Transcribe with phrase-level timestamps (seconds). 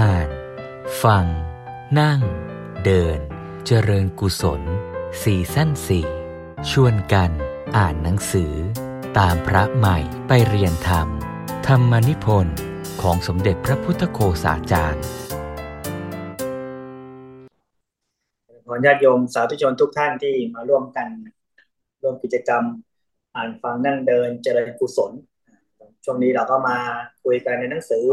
[0.00, 0.28] อ่าน
[1.02, 1.26] ฟัง
[2.00, 2.20] นั่ง
[2.84, 3.18] เดิน
[3.66, 4.62] เจริญกุศล
[5.22, 6.06] สี่สั้นสี่
[6.70, 7.30] ชวนกัน
[7.76, 8.52] อ่านหนังสือ
[9.18, 11.08] ตามพระใหม่ไปเรียนธรรม
[11.66, 12.56] ธรรมนิพนธ์
[13.02, 15.04] ของสมเด็จพระพุทธโฆษาจารย์
[18.66, 21.08] ขอญาติโยมสาธุชนทุกท่านที่มาร่วมกัน
[22.02, 22.62] ร่วมกิจกรรม
[23.34, 25.12] อ่านฟังนั่งเดินเจริญกุศล
[26.04, 26.76] ช่วงนี้เราก็มา
[27.24, 28.06] คุยกันในหนังสือ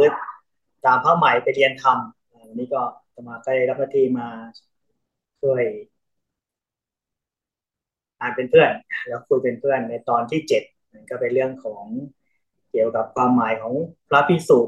[0.86, 1.98] ตามพระใหม่ไปเรียนธรรม
[2.48, 2.82] วันนี้ก็
[3.14, 4.28] จะมาใกล้รับหน้าที่มา
[5.42, 5.64] ช่วย
[8.22, 8.72] อ่านเป็นเพื่อน
[9.08, 10.64] แล้วคุยเป็นเพื่อนในตอนที่เจ็ด
[11.10, 11.86] ก็เป็นเรื่องของ
[12.72, 13.74] เกี่ยวกับความหมายของ
[14.10, 14.60] พระพิสุ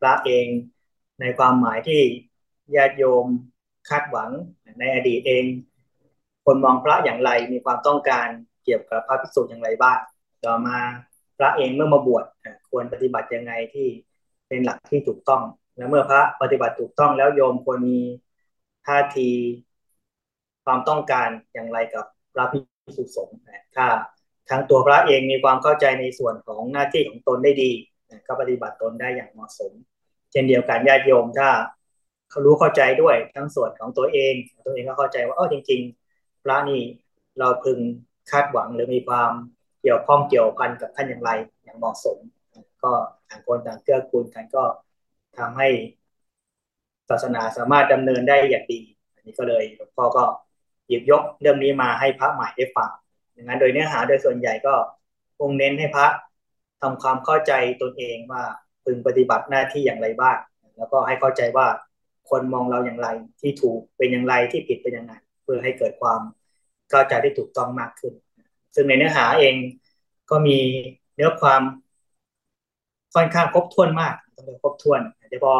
[0.00, 0.46] พระเอง
[1.20, 2.00] ในความหมายที่
[2.76, 3.26] ญาติโยม
[3.88, 4.30] คาดหวัง
[4.78, 5.44] ในอดีตเอง
[6.44, 8.28] คนมองพระอย่างไรมีความต้องการ
[8.64, 9.98] เกี่ยวกับพระพิสุอย่างไรบ้าง
[10.44, 10.78] ต่อมา
[11.38, 12.24] พระเองเมื่อมาบวช
[12.70, 13.88] ควรปฏิบัติยังไงที่
[14.52, 15.42] เป็นหลักที่ถูกต้อง
[15.76, 18.00] และเมื่อพระปฏิบัติถูกต้องแล้วโยมควรมี
[18.86, 19.30] ท่าที
[20.64, 22.04] ความต้องการอย่างไรกับ
[22.34, 22.58] พระพิ
[22.96, 23.38] สุสงฆ์
[23.76, 23.86] ถ้า
[24.50, 27.70] ทั้งตัวพระเองมีความเข้าใจในส่วนของหน้าที่ของตนได้ดี
[28.26, 29.72] ก็ปฏิบัติตนได้อย่างเหมาะสม
[30.30, 31.48] เช่นเดียวกันญาติโยมถ้า
[32.30, 34.34] เขารู้เข้าใจด้วยทั้งส่วนของตัวเอง
[34.66, 35.80] ตัวเองก็เข้าใจว่าเออจริง
[36.12, 36.82] ๆ พระนี่
[37.38, 37.78] เราพึง
[38.30, 39.32] คาดหวังหรือมีความ
[39.82, 41.30] เกี่ยวข้องเกี่ยวพันกับท่านอย่างไร
[41.62, 42.18] อย่างเหมาะสม
[42.84, 42.92] ก็
[43.32, 44.64] ต่างคนต่างเกื้อกูลกันก็
[45.38, 45.68] ทำให้
[47.10, 48.80] ศาสนาสามารถดำเนินได้อย่างดี
[49.14, 50.24] อันนี้ก็เลยหลวงพ่อก็
[50.88, 52.90] หยิบยกเรื่องนี้มาให้พระใหม่ได้ฟัง
[53.36, 54.74] ดังนั้นโดยเนื้อหาโดยส่วนใหญ่ก็
[55.38, 56.06] คงเน้นให้พระ
[56.80, 57.52] ทำความเข้าใจ
[57.82, 58.42] ตนเองว่า
[58.84, 60.38] พึงปฏิบัติหน้าที่อย่างไรบ้าง
[60.76, 61.66] แล้วก็ให้เข้าใจว่า
[62.30, 63.08] คนมองเราอย่างไร
[63.40, 66.20] ที่ถูกเป็นอย่างไรที่ผิดเป็นอยังไงเพื่อให้เกิดความ
[66.90, 68.14] เข้าใจได้ถูกต้องมากขึ้น
[68.74, 69.54] ซึ่งในเนื้อหาเอง
[70.30, 70.58] ก็มี
[71.14, 71.62] เนื้อความ
[73.14, 75.52] ค่อนข้างครบถ้วนมากต้องครบถ้วนเดี๋ยวพอ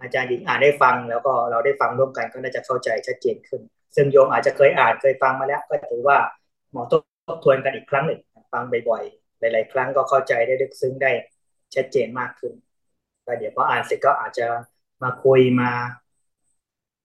[0.00, 3.60] อาจารย์หญิงอ่านได้ฟัง แล้วก็เราได้ฟังร่วมกันก็น่าจะเข้าใจชัดเจนขึ้น
[3.96, 6.18] ซึ่งโยมอาจจะเคยอ่านเคยฟังมาแล้ว ก็ถือว่า
[6.72, 6.92] หมอท
[7.34, 8.20] บทวนกันอีกครั้งหนึ่ง
[8.52, 11.12] ฟังบ่อยๆหลาย ๆ ครั้งก็เข้าใจได้ลึกซึ้งได้
[11.74, 12.52] ชัดเจนมากขึ้น
[13.26, 14.46] ก็เดี๋ยวพออ่านเสร็จก็อาจจะ
[15.02, 15.70] มาคุยมา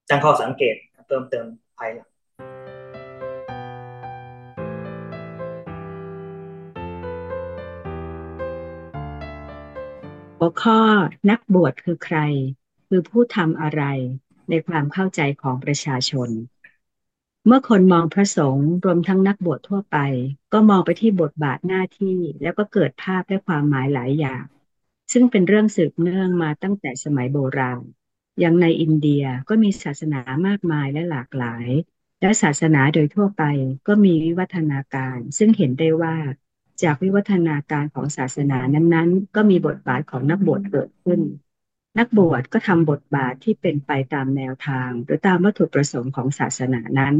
[0.10, 0.76] ตั้งข้อสังเกต
[1.08, 1.46] เพิ่มเติม
[1.78, 2.10] ภายหลัง
[10.46, 10.82] หัวข้อ
[11.30, 12.18] นักบวชคือใคร
[12.88, 13.84] คือผู้ทำอะไร
[14.50, 16.30] ในความเข้าใจของประชาชน
[17.46, 19.98] เมื่อคนมองพระสงฆ์รวมทั้งนักบวชทั่วไป
[20.54, 24.44] ก็มองไปที่บทบาทหน้าที่แล้วก็เกิดภาพและความหมายหลายอย่าง
[25.12, 27.82] ซึ่งเป็นเรื่องสืบเนื่องมาตั้งแต่สมัยโบราณ
[28.40, 31.68] อย่างในอินเดียก็มีศาสนามากมายและหลากหลาย
[32.22, 33.44] และศาสนาโดยทั่วไป
[33.88, 36.16] ก็มีวิวัฒนาการ ซึ่งเห็นได้ว่า
[36.84, 41.22] จากวิวัฒนาการของศาสนานั้นๆ ก็มีบทบาทของนักบวชเกิดขึ้น
[41.98, 47.16] นักบวชก็ทำบทบาทที่เป็นไปตามแนวทาง หรือตามวัตถุประสงค์ของศาสนานั้น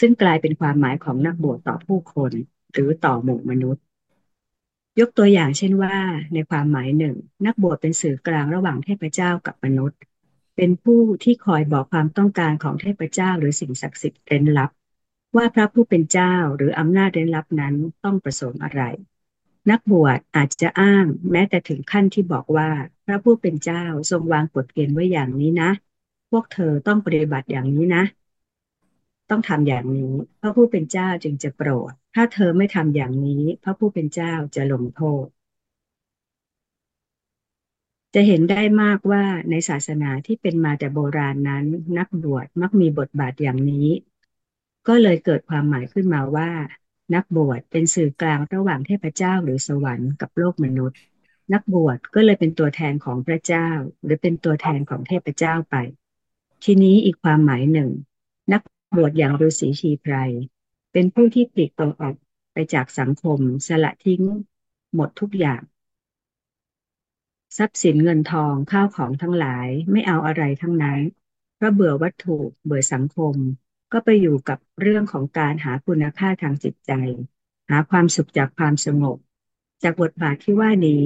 [0.00, 2.32] ซึ่งกลายเป็นความหมายของนักบวชต่อผู้คน
[2.72, 3.84] หรือต่อหมู่มนุษย์
[5.00, 5.96] ยกตัวอย่างเช่นว่า
[6.34, 7.16] ในความหมายหนึ่ง
[7.46, 9.98] นักบวชเป็นสื่อกลางระหว่างเทพเจ้ากับมนุษย์
[10.56, 14.70] เป็นผู้ที่คอยบอกความต้องการของเทพเจ้าหรือสิ่งศักดิ์สิทธิ์เร้นลับ
[15.36, 17.74] ว่าพระผู้เป็นเจ้าหรืออำนาจเร้นลับนั้น
[18.04, 18.82] ต้องประสงค์อะไร
[19.70, 22.70] นักบวชอาจจะอ้างแม้แต่ถึงขั้นที่บอกว่า
[23.06, 25.70] พระผู้เป็นเจ้าทรงวางกฎเกณฑ์ไว้อย่างนี้นะ
[26.30, 28.04] พวกเธอต้องปฏิบัติอย่างนี้นะ
[29.30, 35.26] ต้องทำอย่างนี้ พระผู้เป็นเจ้าจึงจะโปรด ถ้าเธอไม่ทำอย่างนี้ พระผู้เป็นเจ้าจะลงโทษ
[38.14, 41.64] จะเห็นได้มากว่าในศาสนาที่เป็นมาแต่โบราณนั้น
[41.98, 43.88] นักบวชมักมีบทบาทอย่างนี้
[44.92, 46.50] ก็เลยเกิดความหมายขึ้นมาว่า
[47.14, 50.98] นักบวชเป็นสื่อกลางระหว่างเทพเจ้าหรือสวรรค์กับโลกมนุษย์
[51.52, 53.68] นักบวชก็เลยเป็นตัวแทนของพระเจ้า
[54.02, 55.76] หรือเป็นตัวแทนของเทพเจ้าไป
[56.64, 57.90] ทีนี้อีกความหมายหนึ่ง
[58.52, 58.62] นัก
[58.96, 60.14] บวชอย่างฤาษีชีไพร
[60.92, 62.14] เป็นผู้ที่ปลีกตัวออก
[62.52, 64.22] ไปจากสังคม สละทิ้ง
[64.94, 65.62] หมดทุกอย่าง
[67.58, 71.00] ทรัพย์สินเงินทองข้าวของทั้งหลายไม่เอาอะไรทั้งนั้น
[71.56, 73.36] เพราะเบื่อวัตถุเบื่อสังคม
[73.92, 76.92] ก็ไปอยู่กับเรื่องของการหาคุณค่าทางจิตใจ
[77.70, 79.18] หาความสุขจากความสงบ
[79.82, 81.04] จากบทบาทที่ว่านี้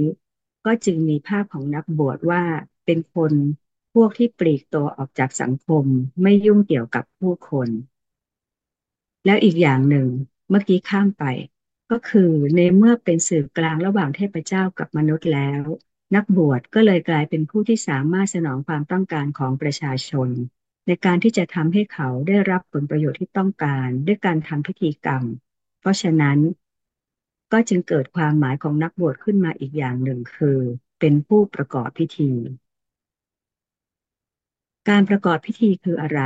[0.64, 2.42] ก็จึงมีภาพของนักบวชว่า
[2.84, 3.32] เป็นคน
[3.94, 5.84] พวกที่ปลีกตัวออกจากสังคม
[6.22, 7.68] ไม่ยุ่งเกี่ยวกับผู้คน
[9.26, 10.08] แล้วอีกอย่างหนึ่ง
[10.48, 11.24] เมื่อกี้ข้ามไป
[11.90, 15.62] ก็คือในเมื่อเป็นสื่อกลางระหว่างเทพเจ้ากับมนุษย์แล้ว
[16.14, 20.28] นักบวชก็เลยกลายเป็นผู้ที่สามารถสนองความต้องการของประชาชน
[20.86, 25.24] ในการที่จะทำให้เขาได้รับผลประโยชน์ที่ต้องการด้วยการทำพิธีกรรม
[25.80, 26.38] เพราะฉะนั้น
[27.52, 30.58] ก็จึงเกิดความหมายของนักบวชขึ้นมาอีกอย่างหนึ่งคือ
[31.00, 32.32] เป็นผู้ประกอบพิธี
[34.88, 36.20] การประกอบพิธีคืออะไร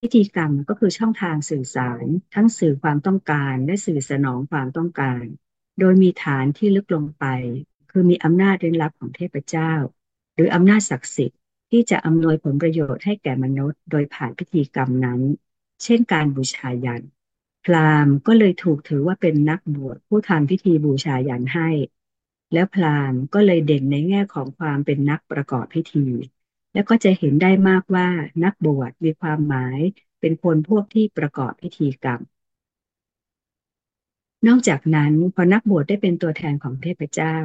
[0.00, 5.24] พิธีกรรมก็คือช่องทางสื่อสาร ทั้งสื่อความต้องการและสื่อสนองความต้องการ
[5.78, 7.24] โดยมีฐานที่ลึกลงไป
[7.90, 9.72] คือมีอำนาจเร้นลับของเทพเจ้า
[10.34, 11.37] หรืออำนาจศักดิ์สิทธิ
[11.70, 15.20] ที่จะอำนวยผลประโยชน์ให้แก่มนุษย์ โดยผ่านพิธีกรรมนั้น
[15.82, 17.02] เช่นการบูชายัน
[17.64, 21.70] พราหมณ์ก็เลยถูกถือว่าเป็นนักบวชผู้ทำพิธีบูชายันให้
[22.52, 26.06] แล้วพราหมณ์ก็เลยเด่นในแง่ของความเป็นนักประกอบพิธี
[26.72, 28.08] แล้วก็จะเห็นได้มากว่า
[28.44, 29.78] นักบวชมีความหมาย
[30.20, 32.20] เป็นคนพวกที่ประกอบพิธีกรรม
[34.46, 37.36] นอกจากนั้นพอนักบวชได้เป็นตัวแทนของเทพเจ้า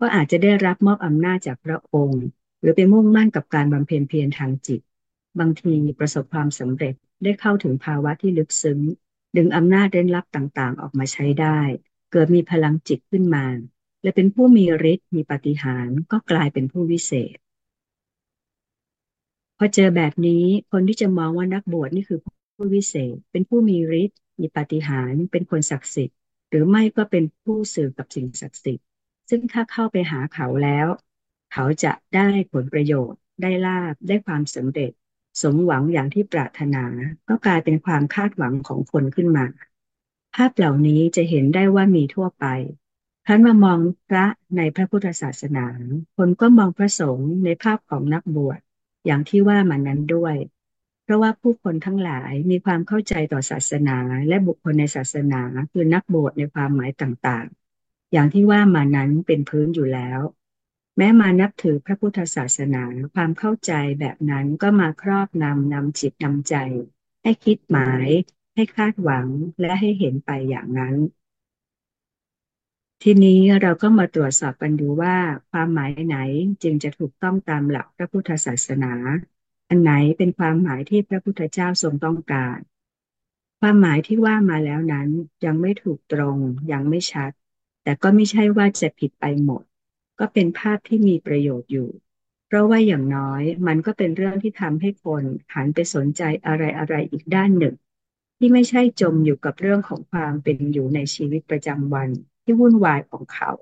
[0.00, 2.24] ก็อาจจะได้รับมอบอำนาจจากพระองค์
[2.60, 4.80] หรือไปมุ่งมั่นกับการบำเพ็ญเพียรทางจิต
[5.38, 8.80] บางทีประสบความสำเร็จได้เข้าถึงภาวะที่ลึกซึ้ง
[9.36, 11.60] ดึงอำนาจเร้นลับต่างๆ ออกมาใช้ได้
[12.12, 13.46] เกิดมีพลังจิตขึ้นมา
[14.02, 17.36] และเป็นผู้มีฤทธิ์มีปฏิหารก็กลายเป็นผู้วิเศษ
[19.58, 22.18] พอเจอแบบนี้คนที่จะมองว่านักบวชนี่คือ
[22.54, 26.16] ผู้วิเศษ เป็นผู้มีฤทธิ์มีปฏิหารเป็นคนศักดิ์สิทธิ์
[26.48, 28.86] หรือไม่ก็เป็นผู้สื่อกับสิ่งศักดิ์สิทธิ์
[29.30, 30.86] ซึ่งถ้าเข้าไปหาเขาแล้ว
[31.58, 34.92] เขาจะได้ผลประโยชน์ ได้ลาบได้ความสำเร็จ
[35.42, 36.84] สมหวังอย่างที่ปรารถนา
[37.28, 39.46] ก็กลายเป็นความคาดหวังของคนขึ้นมา
[40.34, 42.46] ภาพเหล่านี้จะเห็นได้ว่ามีทั่วไป
[43.26, 44.26] ท่านมามองพระ
[44.56, 45.66] ในพระพุทธศาสนา
[46.16, 48.60] คนก็มองพระสงฆ์ในภาพของนักบวช
[49.06, 50.36] อย่างที่ว่ามานั้นด้วย
[51.02, 53.98] เพราะว่าผู้คนทั้งหลายมีความเข้าใจต่อศาสนา
[54.28, 55.40] และบุคคลในศาสนา
[55.72, 60.20] คือนักบวชในความหมายต่างๆ อย่างที่ว่ามานั้นเป็นพื้นอยู่แล้ว
[60.96, 62.84] แม้มานับถือพระพุทธศาสนา
[63.14, 66.54] ความเข้าใจแบบนั้นก็มาครอบนำนำจิตนำใจ
[67.22, 68.06] ให้คิดหมาย
[68.54, 69.26] ให้คาดหวัง
[69.60, 70.94] และให้เห็นไปอย่างนั้น
[73.02, 75.16] ทีนี้เราก็มาตรวจสอบกันดูว่า
[75.50, 76.18] ความหมายไหน
[76.62, 78.92] จึงจะถูกต้องตามหลักพระพุทธศาสนา
[79.68, 82.58] อันไหนเป็นความหมายที่พระพุทธเจ้าทรงต้องการ
[83.60, 85.08] ความหมายที่ว่ามาแล้วนั้น
[85.44, 86.38] ยังไม่ถูกตรง
[86.72, 87.30] ยังไม่ชัด
[87.82, 89.64] แต่ก็ไม่ใช่ว่าจะผิดไปหมด
[90.18, 91.88] ก็เป็นภาพที่มีประโยชน์อยู่
[92.46, 95.24] เพราะว่าอย่างน้อยมันก็เป็นเรื่องที่ทำให้คน
[95.54, 97.74] หันไปสนใจอะไรอะไรอีกด้านหนึ่ง
[98.38, 102.10] ที่ไม่ใช่จมอยู่กับเรื่องของความเป็นอยู่ในชีวิตประจำวัน
[102.44, 103.52] ที่วุ่นวายของเขา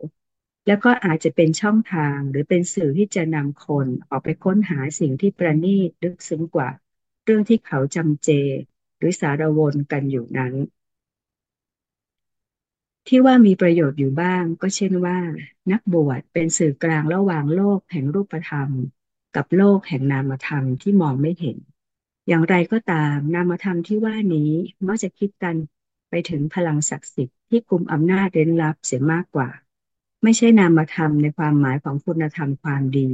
[0.66, 6.70] แล้วก็อาจจะเป็นช่องทางหรือเป็นสื่อที่จะนำคนออกไปค้นหาสิ่งที่ประณีตลึกซึ้งกว่า
[7.24, 8.30] เรื่องที่เขาจำเจ
[8.98, 10.54] หรือสารวนกันอยู่นั้น
[13.08, 15.18] ที่ว่ามีประโยชน์อยู่บ้าง ก็เช่นว่า
[15.72, 18.70] นักบวชเป็นสื่อกลางระหว่างโลกแห่งรูปธรรม
[19.36, 21.58] กับโลกแห่งนามธรรมที่มองไม่เห็น
[22.28, 24.50] อย่างไรก็ตาม นามธรรมที่ว่านี้
[24.86, 25.56] มักจะคิดกัน
[26.10, 29.48] ไปถึงพลังศักดิ์สิทธิ์ที่กุมอำนาจเร้นลับเสียมากกว่า
[30.22, 33.10] ไม่ใช่นามธรรมในความหมายของคุณธรรมความดี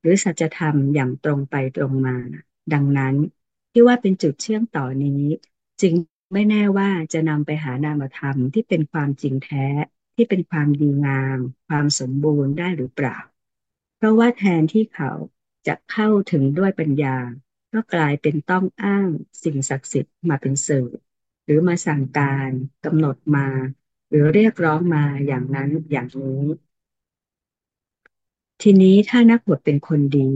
[0.00, 2.16] หรือสัจธรรมอย่างตรงไปตรงมา
[2.72, 3.14] ดังนั้น
[3.72, 5.22] ที่ว่าเป็นจุดเชื่อมต่อนี้
[5.80, 5.94] จึง
[6.32, 9.66] ไม่แน่ว่าจะนำไปหานามธรรมที่เป็นความจริงแท้
[10.14, 11.38] ที่เป็นความดีงาม
[11.68, 13.16] ความสมบูรณ์ได้หรือเปล่า
[13.96, 15.10] เพราะว่าแทนที่เขา
[15.66, 17.16] จะเข้าถึงด้วยปัญญา
[17.72, 19.08] ก็กลายเป็นต้องอ้าง
[19.42, 20.86] สิ่งศักดิ์สิทธิ์มาเป็นสื่อ
[21.44, 22.50] หรือมาสั่งการ
[22.84, 23.48] กำหนดมา
[24.08, 26.42] หรือเรียกร้องมาอย่างนั้นอย่างนี้
[28.62, 30.30] ทีนี้ถ้านักบวชเป็นคนดี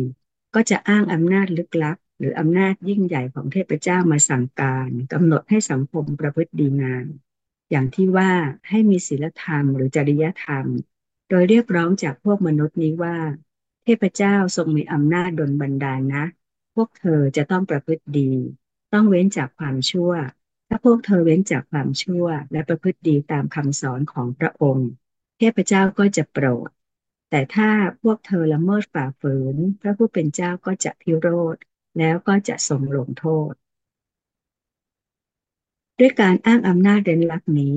[0.55, 7.06] ก็จะอ้างอำนาจลึกลับ หรืออำนาจยิ่งใหญ่ของเทพเจ้ามาสั่งการกำหนดให้สังคมประพฤติดีงาม
[7.70, 8.32] อย่างที่ว่า
[8.69, 10.67] ให้มีศีลธรรมหรือจริยธรรม
[11.29, 13.17] โดยเรียกร้องจากพวกมนุษย์นี้ว่า
[13.85, 16.25] เทพเจ้าทรงมีอำนาจดลบันดาลนะ
[16.75, 18.32] พวกเธอจะต้องประพฤติดี
[18.93, 20.13] ต้องเว้นจากความชั่ว
[20.69, 24.89] ถ้าพวกเธอเว้นจากความชั่ว และประพฤติดีตามคำสอนของพระองค์
[25.39, 26.69] เทพเจ้าก็จะโปรด
[27.31, 27.70] แต่ถ้า
[28.03, 31.56] พวกเธอละเมิดฝ่าฝืน พระผู้เป็นเจ้าก็จะพิโรธ
[31.99, 33.53] แล้วก็จะทรงลงโทษ
[35.99, 37.77] ด้วยการอ้างอำนาจเร้นลับนี้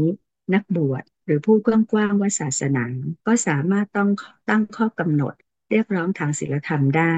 [0.53, 2.85] นักบวชหรือผู้กว้างๆว่าศาสนา
[3.27, 4.09] ก็สามารถต้อง
[4.49, 5.33] ตั้งข้อกำหนด
[5.69, 7.17] เรียกร้องทางศีลธรรมได้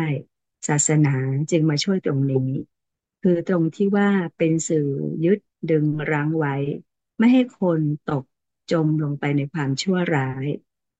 [0.68, 1.16] ศาสนา
[1.52, 2.50] จึงมาช่วยตรงนี้
[3.24, 4.90] คือตรงที่ว่าเป็นสื่อ
[5.26, 5.40] ยึด
[5.72, 6.56] ดึงรั้งไว้
[7.18, 7.80] ไม่ให้คน
[8.12, 8.24] ตก
[8.72, 10.46] จมลงไปในความชั่วร้าย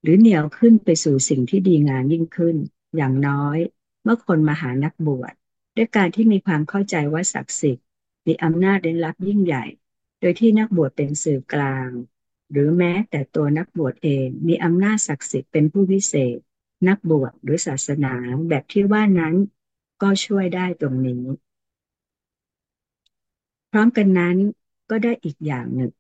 [0.02, 2.56] หรือเหนี่ยวขึ้นไปสู่สิ่งที่ดีงามยิ่งขึ้น
[2.96, 3.58] อย่างน้อย
[4.04, 5.34] เมื่อคนมาหานักบวช
[5.78, 7.86] ด้วยการที่มีความเข้าใจว่าศักดิ์สิทธิ์
[8.28, 9.66] มีอำนาจเร้นลับยิ่งใหญ่
[10.20, 11.90] โดยที่นักบวชเป็นสื่อกลาง
[12.52, 16.38] หรือแม้แต่ตัวนักบวชเองมีอำนาจศักดิ์สิทธิ์เป็นผู้พิเศษ
[16.88, 18.14] นักบวชหรือศาสนา
[18.50, 19.36] แบบที่ว่านั้น
[20.02, 21.24] ก็ช่วยได้ตรงนี้
[23.72, 24.38] พร้อมกันนั้น
[24.90, 25.92] ก็ได้อีกอย่างหนึ่ง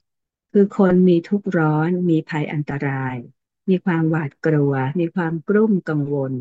[0.51, 3.15] คือคนมีทุกข์ร้อน มีภัยอันตราย
[3.69, 6.33] มีความหวาดกลัว มีความกลุ้มกังวล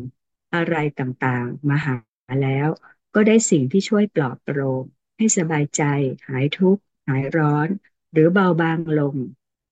[0.55, 1.95] อะไรต่างๆ มาหา
[2.43, 2.69] แล้ว
[3.15, 4.85] ก็ได้สิ่งที่ช่วยปลอบประโลม
[5.17, 5.83] ให้สบายใจ
[6.27, 7.67] หายทุกข์ หายร้อน
[8.11, 9.15] หรือเบาบางลง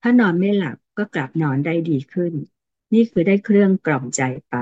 [0.02, 2.34] ถ้านอนไม่หลับก็กลับนอนได้ดีขึ้น
[2.94, 4.56] นี่คือได้เครื่องกล่อมใจไป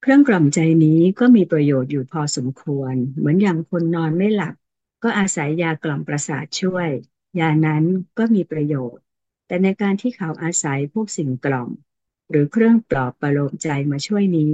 [0.00, 4.54] เครื่องกล่อมใจนี้ก็มีประโยชน์อยู่พอสมควร เหมือนอย่างคนนอนไม่หลับ
[5.02, 6.88] ก็อาศัยยากล่อมประสาทช่วย
[7.40, 7.84] ยานั้น
[8.18, 9.04] ก็มีประโยชน์
[9.46, 11.70] แต่ในการที่เขาอาศัยพวกสิ่งกล่อม
[12.30, 14.52] หรือเครื่องปลอบประโลมใจมาช่วยนี้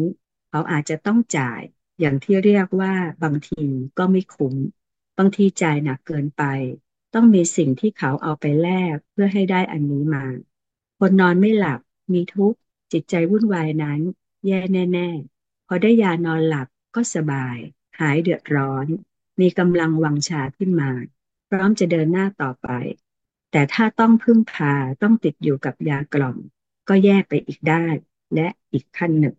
[0.55, 1.61] เขาอาจจะต้องจ่าย
[2.01, 3.65] อย่างที่เรียกว่าบางที
[3.99, 4.55] ก็ไม่คุ้ม
[5.19, 6.43] บางทีจ่ายหนักเกินไป
[7.15, 10.25] ต้องมีสิ่งที่เขาเอาไปแลกเพื่อให้ได้อันนี้มา
[10.99, 11.81] คนนอนไม่หลับ
[12.13, 12.59] มีทุกข์
[12.93, 14.01] จิตใจวุ่นวายนั้น
[14.47, 14.61] แย่
[14.93, 17.57] แน่ ๆ พอได้ยานอนหลับก็สบาย
[18.01, 18.87] หายเดือดร้อน
[19.41, 20.91] มีกำลังวังชาขึ้นมา
[21.49, 22.69] พร้อมจะเดินหน้าต่อไป
[23.53, 26.37] แต่ถ้าต้องพึ่งพาต้องติดอยู่กับยากล่อม
[26.89, 27.87] ก็แยกไปอีกได้
[28.35, 29.35] และอีกขั้นหนึ่ง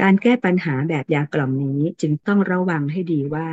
[0.00, 3.48] การแก้ปัญหาแบบยากล่อมนี้จึงต้องระวังให้ดีว่า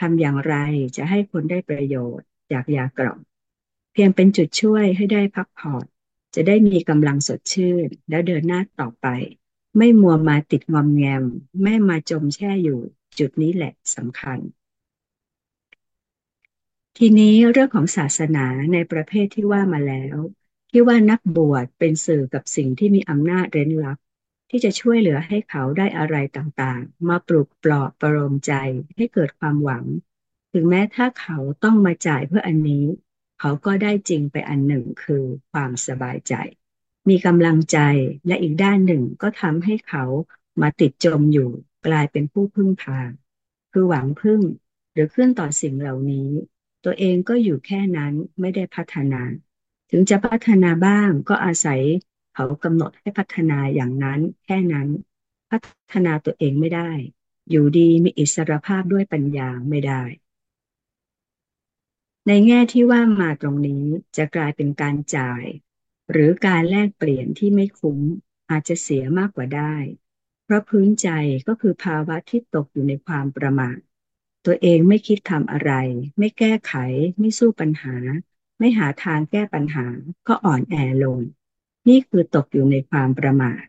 [0.00, 0.54] ทำอย่างไร
[0.96, 3.18] จะให้คนได้ประโยชน์ จากยากล่อม
[3.92, 5.84] เพียงเป็นจุดช่วยให้ได้พักผ่อน
[6.34, 9.06] จะได้มีกำลังสดชื่น แล้วเดินหน้าต่อไป
[9.78, 11.24] ไม่มัวมาติดงอมแงม
[11.62, 12.80] ไม่มาจมแช่อยู่
[13.18, 14.38] จุดนี้แหละสำคัญ
[16.98, 20.16] ทีนี้เรื่องของศาสนาในประเภทที่ว่ามาแล้ว
[20.70, 23.98] ที่ว่านักบวชเป็นสื่อกับสิ่งที่มีอำนาจเร้นลับ
[24.50, 28.52] ที่จะช่วยเหลือให้เขาได้อะไรต่างๆ มาปลุกปลอบประโลมใจ
[28.96, 29.84] ให้เกิดความหวัง
[30.52, 32.84] ถึงแม้ถ้าเขาต้องมาจ่ายเพื่ออันนี้
[33.40, 36.34] เขาก็ได้จริงไปอันหนึ่งคือความสบายใจ
[37.08, 37.78] มีกำลังใจ
[38.26, 40.04] และอีกด้านหนึ่งก็ทำให้เขา
[40.60, 41.50] มาติดจมอยู่
[41.86, 43.00] กลายเป็นผู้พึ่งพา
[43.72, 44.40] คือหวังพึ่ง
[44.92, 46.28] หรือขึ้นต่อสิ่งเหล่านี้
[46.84, 49.22] ตัวเองก็อยู่แค่นั้นไม่ได้พัฒนา
[49.90, 51.82] ถึงจะพัฒนาบ้างก็อาศัย
[52.34, 54.88] เขากำหนดให้พัฒนาอย่างนั้นแค่นั้น
[55.50, 55.58] พั
[55.92, 56.90] ฒนาตัวเองไม่ได้
[57.50, 60.02] อยู่ดีมีอิสรภาพด้วยปัญญาไม่ได้
[62.26, 63.84] ในแง่ที่ว่ามาตรงนี้
[64.16, 65.44] จะกลายเป็นการจ่าย
[66.10, 67.98] หรือการแลกเปลี่ยนที่ไม่คุ้ม
[68.50, 69.74] อาจจะเสียมากกว่าได้
[70.44, 71.08] เพราะพื้นใจ
[71.46, 73.78] ก็คือภาวะที่ตกอยู่ในความประมาท
[74.46, 75.72] ตัวเองไม่คิดทำอะไร
[76.18, 76.74] ไม่แก้ไข
[77.18, 77.96] ไม่สู้ปัญหา
[78.58, 79.86] ไม่หาทางแก้ปัญหา
[80.28, 81.20] ก็อ่อนแอลง
[81.88, 83.64] นี่คือตกอยู่ในความประมาท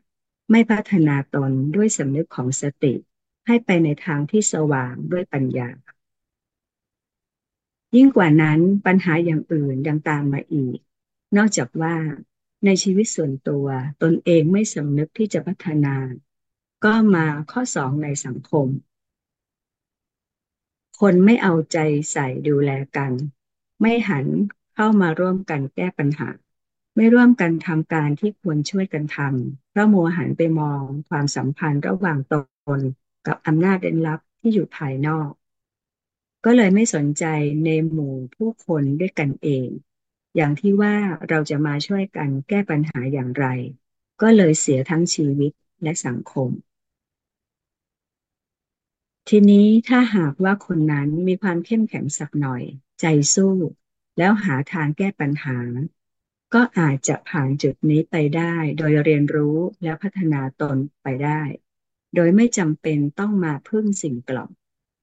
[0.51, 2.93] ไม่พัฒนาตนด้วยสำนึกของสติ
[3.47, 5.69] ให้ไปในทางที่สว่างด้วยปัญญา
[7.95, 10.77] ยิ่งกว่านั้นปัญหาอย่างอื่นยังตามมาอีก
[11.37, 11.95] นอกจากว่า
[12.65, 13.65] ในชีวิตส่วนตัว
[14.01, 15.95] ตนเองไม่สำนึกที่จะพัฒนา
[16.85, 18.67] ก็มาข้อสองในสังคม
[20.99, 21.77] คนไม่เอาใจ
[22.11, 23.11] ใส่ดูแลกัน
[23.81, 24.27] ไม่หัน
[24.75, 26.29] เข้ามาร่วมกันแก้ปัญหา
[26.95, 32.33] ไม่ร่วมกันทำการที่ควรช่วยกันทำเพราะโมหันไปมองความสัมพันธ์ระหว่างต
[32.79, 32.81] น
[33.27, 35.29] กับอำนาจเร้นลับที่อยู่ภายนอก
[36.45, 37.25] ก็เลยไม่สนใจ
[37.65, 39.67] ในหมู่ผู้คนด้วยกันเอง
[40.35, 40.95] อย่างที่ว่า
[41.29, 43.45] เราจะมาช่วยกันแก้ปัญหาอย่างไร
[44.21, 45.51] ก็เลยเสียทั้งชีวิต
[45.83, 46.49] และสังคม
[49.29, 52.63] ทีนี้ถ้าหากว่าคนนั้นมีความเข้มแข็งสักหน่อย
[53.01, 53.53] ใจสู้
[54.17, 55.57] แล้วหาทางแก้ปัญหา
[56.55, 61.41] ก็อาจจะผ่านจุดนี้ไปได้ โดยเรียนรู้และพัฒนาตนไปได้
[62.15, 64.51] โดยไม่จำเป็นต้องมาพึ่งสิ่งกล่อม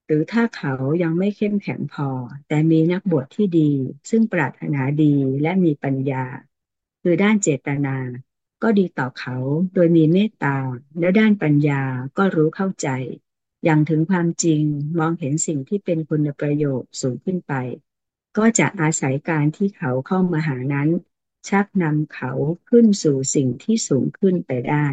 [0.06, 2.09] หรือถ้าเขายังไม่เข้มแข็งพอ
[2.49, 3.73] แต่มีนักบวชที่ดี
[4.11, 6.25] ซึ่งปรารถนาดีและมีปัญญา
[7.02, 7.97] คือด้านเจตนา
[8.62, 9.37] ก็ดีต่อเขา
[9.75, 10.59] โดยมีเมตตา
[11.00, 11.82] และด้านปัญญา
[12.18, 12.88] ก็รู้เข้าใจ
[13.64, 14.62] อย่างถึงความจริง
[14.99, 17.54] มองเห็นสิ่งที่เป็นคุณประโยชน์สูงขึ้นไป
[18.37, 20.88] ก็จะอาศัยการที่เขาเข้ามาหานั้น
[21.49, 22.32] ชักนำเขา
[22.68, 24.87] ขึ้นสู่สิ่งที่สูงขึ้นไปได้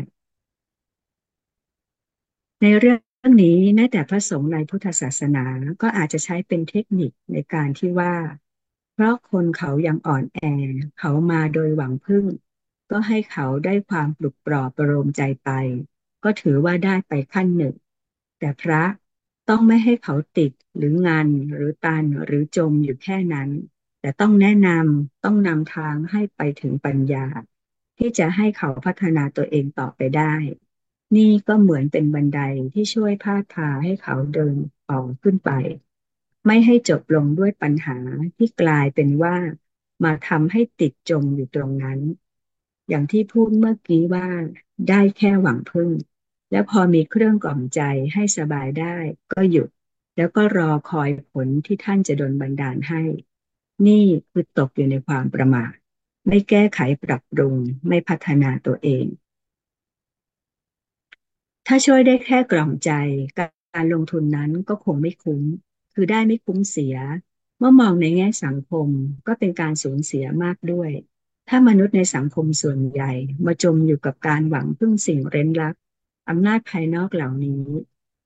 [2.61, 2.97] ในเรื่อ
[3.29, 5.45] งนี้แม้แต่พระสงฆ์ในพุทธศาสนา
[5.81, 8.15] ก็อาจจะใช้เป็นเทคนิคในการที่ว่า
[8.93, 10.39] เพราะคนเขายังอ่อนแอ
[10.99, 12.25] เขามาโดยหวังพึ่ง
[12.91, 15.49] ก็ให้เขาได้ความปลุกปลอบประโลมใจไป
[16.23, 17.75] ก็ถือว่าได้ไปขั้นหนึ่ง
[18.39, 18.83] แต่พระ
[19.49, 23.49] ต้องไม่ให้เขาติดหรืองานหรือตันหรือจมอยู่แค่นั้น
[24.01, 27.25] แต่ต้องแนะนำต้องนำทางให้ไปถึงปัญญา
[27.97, 30.35] ที่จะให้เขาพัฒนาตัวเองต่อไปได้
[31.15, 32.41] นี่ก็เหมือนเป็นบันได
[32.73, 34.55] ที่ช่วยพาพาให้เขาเดิน
[34.89, 35.51] ต่อขึ้นไป
[36.45, 37.97] ไม่ให้จบลงด้วยปัญหา
[38.35, 39.37] ที่กลายเป็นว่า
[40.03, 41.99] มาทำให้ติดจมอยู่ตรงนั้น
[42.89, 44.27] อย่างที่พูดเมื่อกี้ว่า
[44.89, 45.91] ได้แค่หวังพึ่ง
[46.51, 47.81] แล้วพอมีเครื่องกล่อมใจ
[48.13, 48.95] ให้สบายได้
[49.33, 49.69] ก็หยุด
[50.17, 53.01] แล้วก็รอคอยผลที่ท่านจะดลบันดาลให้
[53.87, 55.73] นี่คือตกอยู่ในความประมาท
[56.27, 57.55] ไม่แก้ไขปรับปรุง
[57.87, 59.05] ไม่พัฒนาตัวเอง
[61.67, 62.91] ถ้าช่วยได้แค่กล่อมใจ
[63.75, 65.41] การลงทุนนั้นก็คงไม่คุ้ม
[65.93, 66.95] คือได้ไม่คุ้มเสีย
[67.57, 68.87] เมื่อมองในแง่สังคม
[69.27, 70.91] ก็เป็นการสูญเสียมากด้วย
[71.49, 73.11] ถ้ามนุษย์ในสังคมส่วนใหญ่
[73.45, 75.75] มาจมอยู่กับการหวังพึ่งสิ่งเร้นลับ
[76.29, 77.63] อำนาจภายนอกเหล่านี้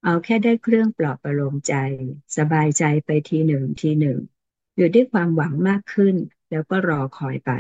[0.04, 1.76] เอาแค่ได้เครื่องปลอบประโลมใจ
[2.38, 4.20] สบายใจไปทีหนึ่งทีหนึ่ง
[4.76, 6.16] อยู่ด้วยความหวังมากขึ้น
[6.50, 7.52] แล้วก็รอคอยไป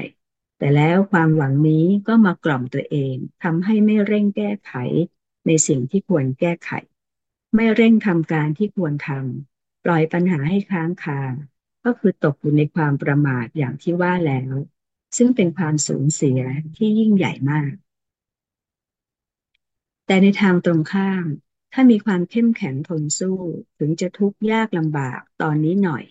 [0.58, 4.74] แต่แล้วความหวังนี้ก็มากล่อมตัวเองทำให้ไม่เร่งแก้ไข
[5.48, 6.72] ในสิ่งที่ควรแก้ไข
[7.56, 11.22] ไม่เร่งทำการที่ควรทำปล่อยปัญหาให้ค้างคา
[11.86, 14.54] ก็คือตกอยู่ในความประมาทอย่างที่ว่าแล้ว
[15.18, 16.40] ซึ่งเป็นความสูญเสีย
[16.76, 17.74] ที่ยิ่งใหญ่มาก
[20.06, 21.26] แต่ในทางตรงข้าม
[21.74, 23.40] ถ้ามีความเข้มแข็งทนสู้
[23.78, 26.04] ถึงจะทุกข์ยากลำบากตอนนี้หน่อย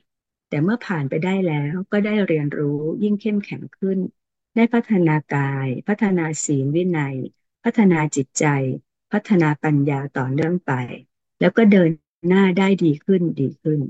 [0.52, 3.98] แต่เมื่อผ่านไปได้แล้วก็ได้เรียนรู้ยิ่งเข้มแข็งขึ้น
[4.56, 7.16] ได้พัฒนากาย พัฒนาศีลวินัย
[7.64, 8.44] พัฒนาจิตใจ
[9.12, 10.72] พัฒนาปัญญาต่อเนื่องไป
[11.40, 11.90] แล้วก็เดิน
[12.28, 13.80] หน้าได้ดีขึ้นดีขึ้น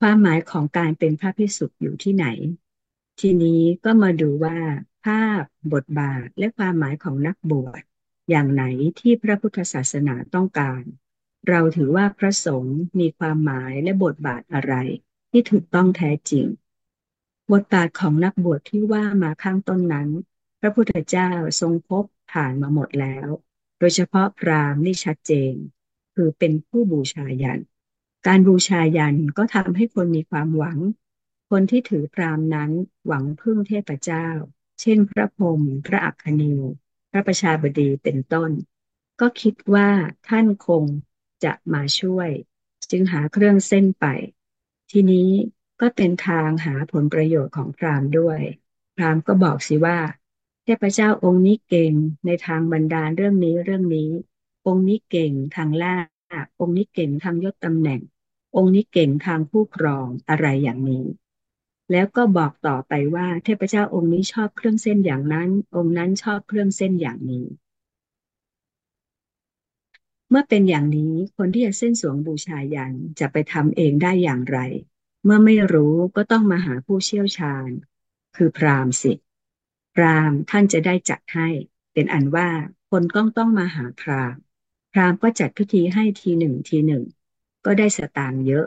[0.00, 2.26] ความหมายของการเป็นพระพิสุอยู่ที่ไหน
[3.20, 4.58] ทีนี้ก็มาดูว่า
[5.04, 5.42] ภาพ
[5.72, 7.82] บทบาทและความหมายของนักบวช
[8.30, 8.64] อย่างไหน
[9.00, 10.82] ที่พระพุทธศาสนาต้องการ
[11.48, 14.74] เราถือว่าพระสงฆ์มีความหมายและบทบาทอะไร
[15.30, 16.46] ที่ถูกต้องแท้จริง
[17.52, 20.08] บทบาทของนักบวชที่ว่ามาข้างต้นนั้น
[20.60, 21.30] พระพุทธเจ้า
[21.60, 23.28] ทรงพบผ่านมาหมดแล้ว
[23.78, 25.54] โดยเฉพาะพราหมณ์นี่ชัดเจน
[26.14, 27.60] คือเป็นผู้บูชายัน
[28.26, 30.78] การบูชายันก็ทำให้คนมีความหวัง
[31.50, 32.70] คนที่ถือพราหมณ์นั้น
[33.06, 34.28] หวังพึ่งเทพเจ้า
[34.80, 36.54] เช่น พระพรหมพระอัคคณี
[37.10, 38.50] พระประชาบดีเป็นต้น
[39.20, 39.88] ก็คิดว่า
[40.28, 40.84] ท่านคง
[41.44, 42.30] จะมาช่วย
[42.90, 44.06] จึงหาเครื่องเส้นไป
[44.90, 45.30] ทีนี้
[45.80, 48.40] ก็เป็นทางหาผลประโยชน์ของพราหมณ์ด้วย
[48.96, 49.98] พราหมณ์ก็บอกสิว่า
[50.64, 51.92] เทพเจ้าองค์นี้เก่ง
[52.26, 54.10] ในทางบรรดาเรื่องนี้เรื่องนี้
[54.66, 55.96] องค์นี้เก่งทางลา
[56.60, 58.00] องค์นี้เก่งทางยศตำแหน่ง
[58.56, 61.04] องค์นี้เก่งทางผู้ครองอะไรอย่างนี้
[61.90, 67.46] แล้วก็บอกต่อไปว่าเทพเจ้าองค์นี้ชอบเครื่องเส้นอย่างนั้น องค์นั้นชอบเครื่องเส้นอย่างนี้
[70.34, 74.58] เมื่อเป็นอย่างนี้คนที่จะเส้นสวงบูชายันจะไปทำเองได้อย่างไร
[75.24, 77.68] เมื่อไม่รู้ก็ต้องมาหาผู้เชี่ยวชาญ
[78.36, 79.12] คือพราหมณ์สิ
[79.94, 81.48] พราหมณ์ท่านจะได้จัดให้
[81.92, 82.48] เป็นอันว่า
[82.90, 84.40] คนก็ต้องมาหาพราหมณ์
[84.92, 87.02] พราหมณ์ก็จัดพิธีให้ทีหนึ่งทีหนึ่ง
[87.64, 88.66] ก็ได้สตางค์เยอะ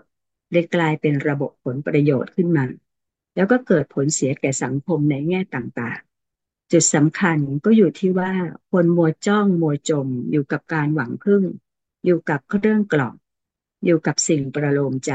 [0.51, 2.65] เลยกลายเป็นระบบผลประโยชน์ขึ้นมา
[3.36, 6.14] แล้วก็เกิดผลเสียแก่สังคมในแง่ต่างๆ
[6.71, 8.32] จุดสำคัญก็อยู่ที่ว่า
[8.71, 11.43] คนมัวจ้องมัวจมอยู่กับการหวังพึ่ง
[12.06, 13.15] อยู่กับเครื่องกล่อม
[13.86, 15.13] อยู่กับสิ่งประโลมใจ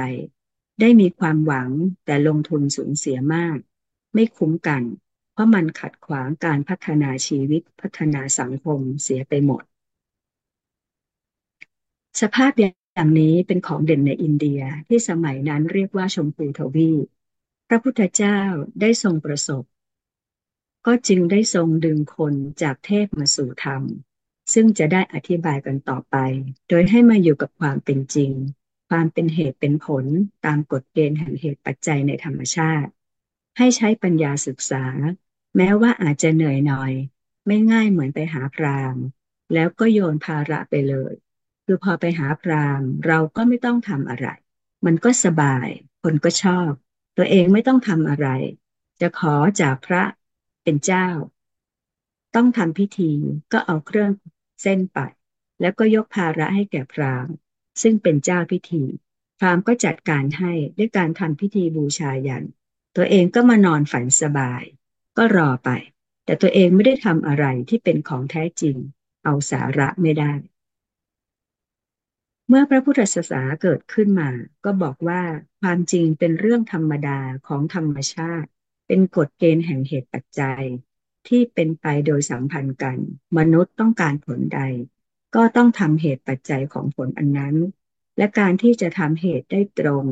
[0.80, 1.70] ได้มีความหวัง
[2.04, 3.58] แต่ลงทุนสูญเสียมาก
[4.14, 4.82] ไม่คุ้มกัน
[5.32, 9.62] เพราะมันขัดขวางการพัฒนาชีวิตพัฒนาสังคมเสียไปหมด
[12.20, 16.92] สภาพอย่างนี้เป็นของเด่นในอินเดียที่สมัยนั้นเรียกว่าชมพูทวี
[17.68, 18.40] พระพุทธเจ้า
[18.80, 19.62] ได้ทรงประสบ
[20.86, 23.82] ก็จึงได้ทรงดึงคนจากเทพมาสู่ธรรม
[24.52, 26.16] ซึ่งจะได้อธิบายกันต่อไป
[26.68, 28.32] โดยให้มาอยู่กับความเป็นจริง
[28.90, 30.04] ความเป็นเหตุเป็นผล
[30.44, 32.90] ตามกฎเกณฑ์แห่งเหตุปัจจัยในธรรมชาติ
[33.58, 34.84] ให้ใช้ปัญญาศึกษา
[35.56, 36.92] แม้ว่าอาจจะเหนื่อยหน่อย
[37.46, 38.96] ไม่ง่ายเหมือนไปหาพราม
[39.54, 41.12] แล้วก็โยนภาระไปเลย
[41.64, 44.28] คือพอไปหาพรามเราก็ไม่ต้องทำอะไร
[44.86, 45.68] มันก็สบาย
[46.02, 46.70] คนก็ชอบ
[47.16, 48.28] ตัวเองไม่ต้องทำอะไร
[49.00, 50.02] จะขอจากพระ
[50.62, 51.08] เป็นเจ้า
[52.34, 53.12] ต้องทำพิธี
[53.52, 54.10] ก็เอาเครื่อง
[54.62, 54.98] เส้นไป
[55.60, 57.28] แล้วก็ยกภาระให้แก่พราม
[57.82, 58.84] ซึ่งเป็นเจ้าพิธี
[59.38, 62.44] พรามก็จัดการให้ด้วยการทำพิธีบูชายัน
[62.96, 64.62] ตัวเองก็มานอนฝันสบาย
[65.18, 65.70] ก็รอไป
[66.24, 68.76] แต่ตัวเองไม่ได้ทำอะไรที่เป็นของแท้จริง
[69.24, 70.32] เอาสาระไม่ได้
[72.48, 74.30] เมื่อพระพุทธศาสนาเกิดขึ้นมา
[74.64, 75.22] ก็บอกว่า
[75.60, 78.48] ความจริงเป็นเรื่องธรรมดาของธรรมชาติ
[78.92, 80.64] เป็นกฎเกณฑ์แห่งเหตุปัจจัย
[81.28, 82.98] ที่เป็นไปโดยสัมพันธ์กัน
[83.38, 84.60] มนุษย์ต้องการผลใด
[85.34, 87.56] ก็ต้องทำเหตุปัจจัยของผลอันนั้น
[88.18, 90.04] และการที่จะทำเหตุได้ตรง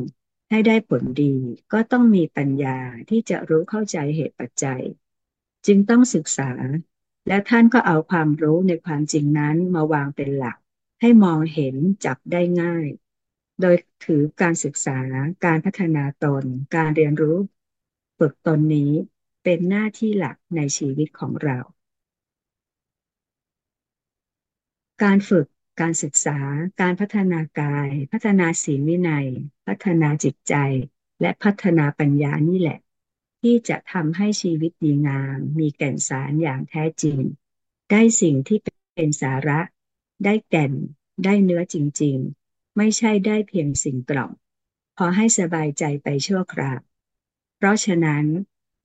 [0.49, 1.35] ให้ได้ผลดี
[1.73, 2.77] ก็ต้องมีปัญญา
[3.09, 4.81] ที่จะรู้เข้าใจเหตุปัจจัย
[5.65, 6.51] จึงต้องศึกษา
[7.27, 10.57] และท่านก็เอาความรู้ในความจริงนั้นมาวางเป็นหลัก
[11.01, 12.87] ให้มองเห็นจับได้ง่าย
[13.61, 14.99] โดยถือการศึกษา
[15.45, 16.43] การพัฒนาตน
[16.75, 17.39] การเรียนรู้
[18.19, 18.91] ฝึกตนนี้
[19.43, 21.57] เป็นหน้าที่หลักในชีวิตของเรา
[25.03, 25.47] การฝึก
[25.81, 26.39] การศึกษา
[26.81, 29.27] การพัฒนากาย พัฒนาศีลวินัย
[29.67, 30.55] พัฒนาจิตใจ
[31.21, 32.79] และพัฒนาปัญญานี่แหละ
[33.41, 37.19] ที่จะทำให้ชีวิตดีงาม มีแก่นสารอย่างแท้จริง
[37.91, 38.59] ได้สิ่งที่
[38.95, 39.59] เป็นสาระ
[40.25, 40.73] ได้แก่น
[41.23, 44.31] ได้เนื้อจริง ๆ ไม่ใช่ได้เพียงสิ่งกล่อม
[44.97, 46.79] พอให้สบายใจไปชั่วคราว
[47.61, 48.25] เพราะฉะนั้น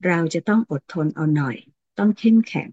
[0.05, 1.57] เราจะต้องอดทนเอาหน่อย
[1.97, 2.69] ต้องเข้มแข็ง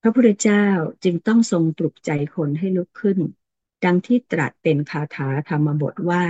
[0.00, 0.66] พระพุทธเจ้า
[1.04, 3.18] จึงต้องทรงปลุกใจคนให้ลุกขึ้น
[3.84, 6.24] ดังที่ตรัสเป็นคาถาธรรมบทว่า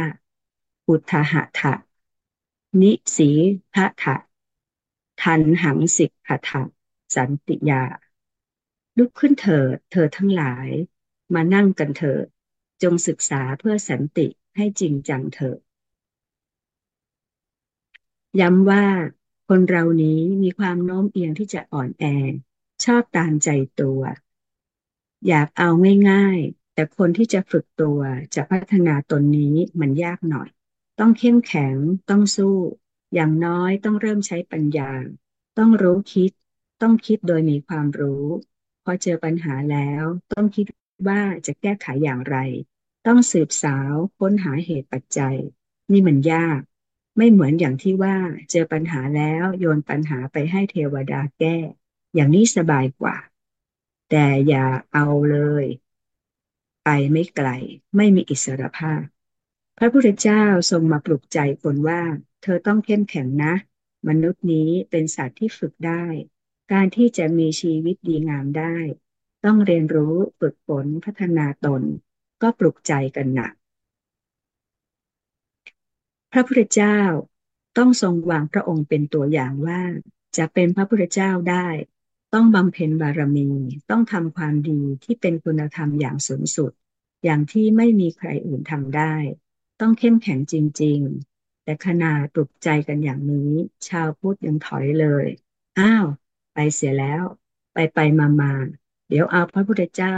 [0.88, 1.74] อุทหะทะ
[2.82, 3.30] นิสี
[3.74, 4.16] พะทะ
[5.22, 6.62] ทันหังสิกหะทะ
[7.14, 7.84] สันติยา
[8.98, 10.68] ลุกขึ้นเถิด เธอทั้งหลาย
[11.34, 12.26] มานั่งกันเถิด
[12.82, 15.60] จงศึกษาเพื่อสันติให้จริงจังเถิด
[18.40, 18.86] ย้ำว่า
[19.48, 22.04] คนเรานี้มีความโน้มเอียงที่จะอ่อนแอ
[22.84, 23.48] ชอบตามใจ
[23.80, 24.00] ตัว
[25.28, 25.70] อยากเอา
[26.10, 28.00] ง่ายๆ แต่คนที่จะฝึกตัว
[28.34, 30.48] จะพัฒนาตนนี้มันยากหน่อย
[31.00, 31.76] ต้องเข้มแข็ง
[32.10, 32.56] ต้องสู้
[33.14, 34.92] อย่างน้อยต้องเริ่มใช้ปัญญา
[35.58, 36.30] ต้องรู้คิด
[36.82, 38.26] ต้องคิดโดยมีความรู้
[38.84, 40.66] พอเจอปัญหาแล้วต้องคิด
[41.08, 42.36] ว่าจะแก้ไขอย่างไร
[43.06, 45.36] ต้องสืบสาวค้นหาเหตุปัจจัย
[45.92, 46.60] นี่มันยาก
[47.16, 48.16] ไม่เหมือนอย่างที่ว่า
[48.50, 51.56] เจอปัญหาแล้วโยนปัญหาไปให้เทวดาแก้
[52.14, 53.16] อย่างนี้สบายกว่า
[54.10, 55.66] แต่อย่าเอาเลย
[56.84, 57.48] ไปไม่ไกล
[57.96, 59.02] ไม่มีอิสรภาพ
[59.78, 62.02] พระพุทธเจ้าทรงมาปลุกใจคนว่า
[62.42, 63.54] เธอต้องเข้มแข็งนะ
[64.08, 66.04] มนุษย์นี้เป็นสัตว์ที่ฝึกได้
[66.72, 68.76] การที่จะมีชีวิตดีงามได้
[69.44, 71.82] ต้องเรียนรู้ฝึกฝนพัฒนาตน
[72.42, 73.52] ก็ปลุกใจกันหนัก
[76.32, 76.98] พระพุทธเจ้า
[77.78, 79.82] ต้องทรงวางพระองค์เป็นตัวอย่างว่า
[80.36, 81.68] จะเป็นพระพุทธเจ้าได้
[82.34, 83.48] ต้องบำเพ็ญบารมี
[83.90, 86.72] ต้องทำความดีที่เป็นคุณธรรมอย่างสูงสุด
[87.24, 89.14] อย่างที่ไม่มีใครอื่นทำได้
[89.80, 91.00] ต้องเข้มแข็งจริง
[91.32, 93.50] ๆ แต่ขนาดปลุกใจกันอย่างนี้
[93.88, 95.26] ชาวพุทธยังถอยเลย
[95.78, 96.06] อ้าว
[96.54, 97.22] ไปเสียแล้ว
[97.74, 98.52] ไปไปมามา
[99.08, 100.16] เดี๋ยวเอาพระพุทธเจ้า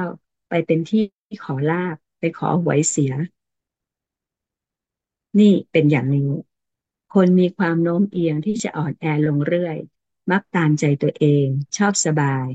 [0.48, 1.02] ไปเป็นที่
[1.44, 3.12] ขอลาบไปขอหวยเสีย
[5.40, 6.30] นี่เป็นอย่างนี้
[7.14, 9.76] คนมีความโน้มเอียงที่จะอ่อนแอลงเรื่อย
[10.30, 12.46] มักตามใจตัวเอง ชอบสบาย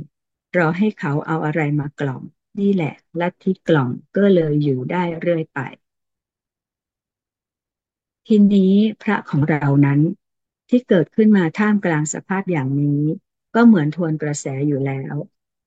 [0.56, 2.24] รอให้เขาเอาอะไรมากล่อม
[2.60, 5.60] นี่แหละลัทธิกล่อมก็เลยอยู่ได้เรื่อยไป
[8.28, 10.00] ทีนี้พระของเรานั้น
[10.70, 13.04] ที่เกิดขึ้นมาท่ามกลางสภาพอย่างนี้
[13.56, 15.16] ก็เหมือนทวนกระแสอยู่แล้ว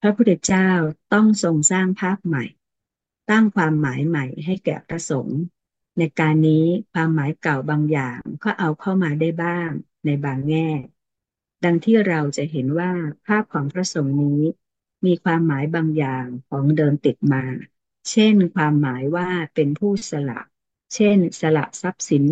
[0.01, 0.71] พระพุทธเจ้า
[1.13, 2.45] ต้องทรงสร้างภาพใหม่
[3.31, 5.41] ตั้งความหมายใหม่ให้แก่พระสงฆ์
[5.99, 9.71] ในการนี้ความหมายเก่าบางอย่างก็เอาเข้ามาได้บ้าง
[10.07, 10.69] ในบางแง่
[11.65, 12.93] ดังที่เราจะเห็นว่า
[13.27, 14.41] ภาพของพระสงฆ์นี้
[15.07, 17.45] มีความหมายบางอย่างของเดิมติดมา
[18.11, 20.41] เช่น ความหมายว่าเป็นผู้สละ
[20.95, 22.25] เช่น สละทรัพย์สิน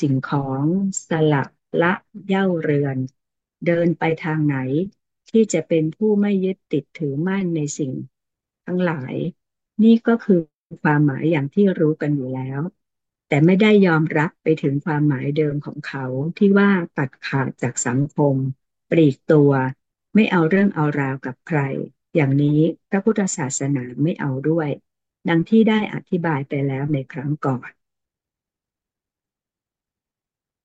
[0.00, 0.64] สิ่งของ
[1.08, 1.44] สละ
[1.82, 1.92] ละ
[2.26, 2.98] เย่าเรือน
[3.66, 4.56] เดินไปทางไหน
[5.30, 7.92] ที่จะเป็นผู้ไม่ยึดติดถือมั่นในสิ่ง
[8.66, 9.14] ทั้งหลาย
[9.82, 10.40] นี่ก็คือ
[10.82, 12.60] ความหมายอย่างที่รู้กันอยู่แล้ว
[13.28, 16.04] แต่ไม่ได้ยอมรับไปถึงความหมายเดิมของเขา
[16.38, 18.34] ที่ว่าตัดขาดจากสังคม
[18.90, 19.52] ปลีกตัว
[20.14, 21.60] ไม่เอาเรื่องเอาราวกับใคร
[22.14, 22.60] อย่างนี้
[22.90, 24.68] พระพุทธศาสนาไม่เอาด้วย
[25.28, 27.70] ดังที่ได้อธิบายไปแล้วในครั้งก่อน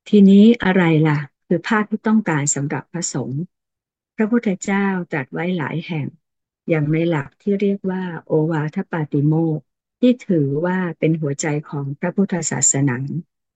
[0.09, 3.41] ทีนี้อะไรล่ะ คือภาพที่ต้องการสำหรับพระสงฆ์
[4.15, 6.07] พระพุทธเจ้าตรัสไว้หลายแห่ง
[6.69, 9.59] อย่างในหลักที่เรียกว่า โอวาทปาติโมก
[10.03, 12.97] ที่ถือว่าเป็นหัวใจของพระพุทธศาสนา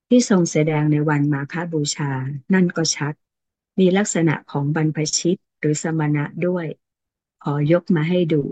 [0.10, 2.12] ที่ทรงแสดงในวันมาฆบูชา
[2.54, 3.14] นั่นก็ชัด
[3.80, 6.66] มีลักษณะของบรรพชิตหรือสมณะด้วย
[7.44, 8.44] ขอยกมาให้ดู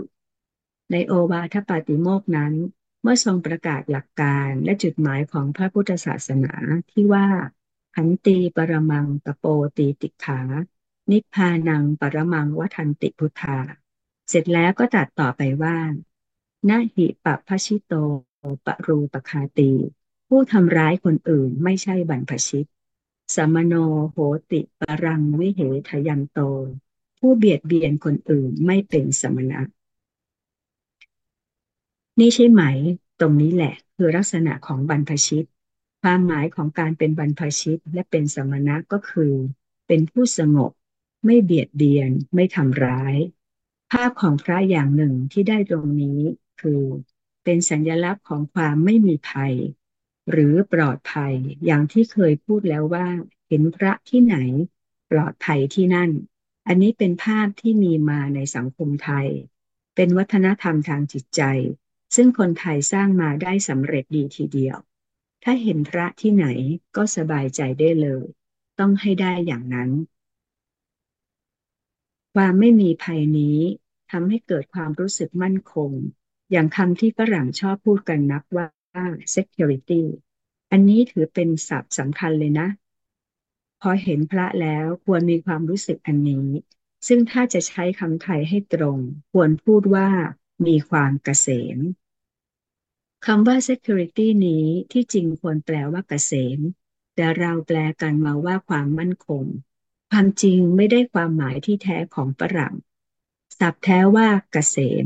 [0.92, 2.54] ในโอวาทปาติโมกนั้น
[3.02, 6.54] เมื่อทรงประกาศหลักการและจุดหมายของพระพุทธศาสนา
[6.92, 7.28] ที่ว่า
[7.96, 9.46] ขันตีปรมังตโป
[9.78, 10.42] ตีติขา
[11.12, 13.60] นิพพานังปรมังวัทันติพุทธา
[14.30, 15.78] เสร็จแล้วก็ตัดต่อไปว่า
[16.70, 17.94] นาหิปะพชิโต
[18.66, 19.72] ปะรูปคาตี
[20.28, 22.68] ผู้ทำร้ายคนอื่นไม่ใช่บรรพชิต
[23.36, 23.74] สมโน
[24.10, 24.18] โห
[24.52, 26.40] ติปรังวิเหทยันโต
[27.20, 29.62] ผู้เบียดเบียนคนอื่นไม่เป็นสมณะ
[32.20, 32.62] นี่ใช่ไหม
[33.20, 35.48] ตรงนี้แหละคือลักษณะของบรรพชิต
[36.02, 39.34] ความหมายของการเป็นบรรพชิตและเป็นสมณะก็คือ
[39.88, 40.72] เป็นผู้สงบ
[41.26, 43.16] ไม่เบียดเบียน ไม่ทำร้าย
[43.92, 46.20] ภาพของพระอย่างหนึ่งที่ได้ตรงนี้
[46.62, 46.84] คือ
[47.44, 49.56] เป็นสัญลักษณ์ของความไม่มีภัย
[50.32, 51.34] หรือปลอดภัย
[51.66, 53.08] อย่างที่เคยพูดแล้วว่า
[53.48, 54.38] เห็นพระที่ไหน
[55.12, 56.12] ปลอดภัยที่นั่น
[56.68, 59.28] อันนี้เป็นภาพที่มีมาในสังคมไทย
[59.96, 61.42] เป็นวัฒนธรรมทางจิตใจ
[62.16, 64.78] ซึ่งคนไทยสร้างมาได้สำเร็จดีทีเดียว
[65.44, 66.46] ถ้าเห็นพระที่ไหน
[66.96, 68.26] ก็สบายใจได้เลย
[68.80, 69.90] ต้องให้ได้อย่างนั้น
[72.34, 73.60] ความไม่มีภัยนี้
[74.12, 75.92] ทำให้เกิดความรู้สึกมั่นคง
[76.54, 78.68] อย่างคำที่ฝรั่งชอบพูดกันนักว่า
[79.36, 80.04] security
[80.72, 82.68] อันนี้ถือเป็นศัพท์สำคัญเลยนะ
[83.82, 86.48] พอเห็นพระแล้วควรมีความรู้สึกอันนี้
[87.08, 89.00] ซึ่งถ้าจะใช้คำไทยให้ตรง
[89.32, 90.10] ควรพูดว่า
[90.68, 91.78] มีความเกษม
[93.26, 96.60] คำว่า security นี้ที่จริงควรแปลว่าเกษม
[97.16, 99.46] แต่เราแปลกันมาว่าความมั่นคง
[100.12, 102.74] ความจริงไม่ได้ความหมายที่แท้ของฝรั่ง
[103.60, 105.06] ศัพท์แท้ว่าเกษม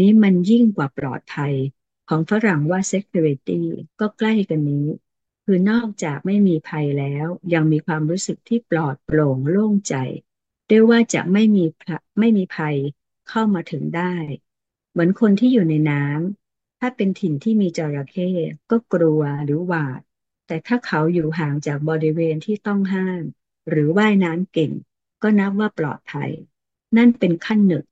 [0.00, 1.54] นี้มันยิ่งกว่าปลอดภัย
[2.08, 3.60] ของฝรั่งว่า security
[4.00, 4.86] ก็ใกล้กันนี้
[5.44, 9.94] คือนอกจากไม่มีภัยแล้ว ยังมีความรู้สึกที่ปลอดโปร่งโล่งใจ
[10.70, 11.64] ด้วยว่าจะไม่มี
[12.18, 12.76] ไม่มีภัย
[13.28, 14.14] เข้ามาถึงได้
[14.90, 18.30] เหมือนคนที่อยู่ในน้ำถ้าเป็นถิ่นที่มีจระเข้
[18.70, 20.00] ก็กลัวหรือหวาด
[20.46, 23.22] แต่ถ้าเขาอยู่ห่างจากบริเวณที่ต้องห้าม
[23.68, 24.72] หรือว่ายน้ำเก่ง
[25.22, 26.30] ก็นับว่าปลอดภัย
[26.96, 27.84] นั่นเป็นขั้นหนึ่ง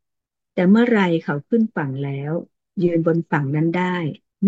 [0.55, 2.33] แต่เมื่อไรเขาขึ้นฝั่งแล้ว
[2.83, 3.97] ยืนบนฝั่งนั้นได้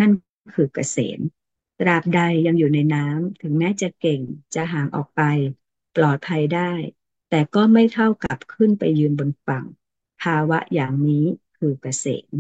[0.01, 0.12] นั่น
[0.55, 1.21] คือเกษม
[1.81, 4.21] ตราบใดยังอยู่ในน้ำถึงแม้จะเก่ง
[4.55, 5.23] จะห่างออกไป
[5.97, 6.73] ปลอดภัยได้
[7.31, 9.64] แต่ก็ไม่เท่ากับขึ้นไปยืนบนฝั่ง
[10.23, 12.35] ภาวะอย่างนี้คือเกษม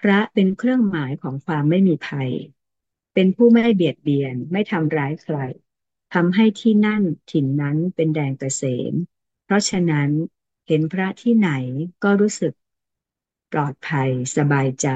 [0.00, 2.30] พระเป็นเครื่องหมายของความไม่มีภัย
[3.14, 5.36] เป็นผู้ไม่เบียดเบียนไม่ทำร้ายใคร
[6.14, 8.92] ทำให้ที่นั่นถิ่นนั้นเป็นแดงเกษม
[9.44, 10.10] เพราะฉะนั้น
[10.70, 11.50] เห็นพระที่ไหน
[12.04, 12.54] ก็รู้สึก
[13.52, 14.88] ปลอดภัยสบายใจ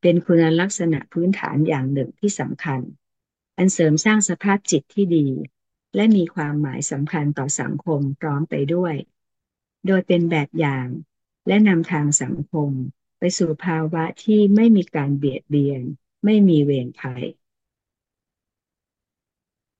[0.00, 2.80] เป็นคุณลักษณะพื้นฐานอย่างหนึ่งที่สำคัญ
[3.56, 5.26] อันเสริมสร้างสภาพจิตที่ดี
[5.94, 8.94] และมีความหมายสำคัญต่อสังคมพร้อมไปด้วย
[9.86, 10.86] โดยเป็นแบบอย่าง
[11.46, 12.70] และนำทางสังคม
[13.18, 15.82] ไปสู่ภาวะที่ไม่มีการเบียดเบียน
[16.24, 17.24] ไม่มีเวรภัย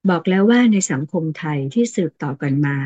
[0.09, 2.79] บอกแล้วว่าในสังคมไทยที่สืบต่อกันมา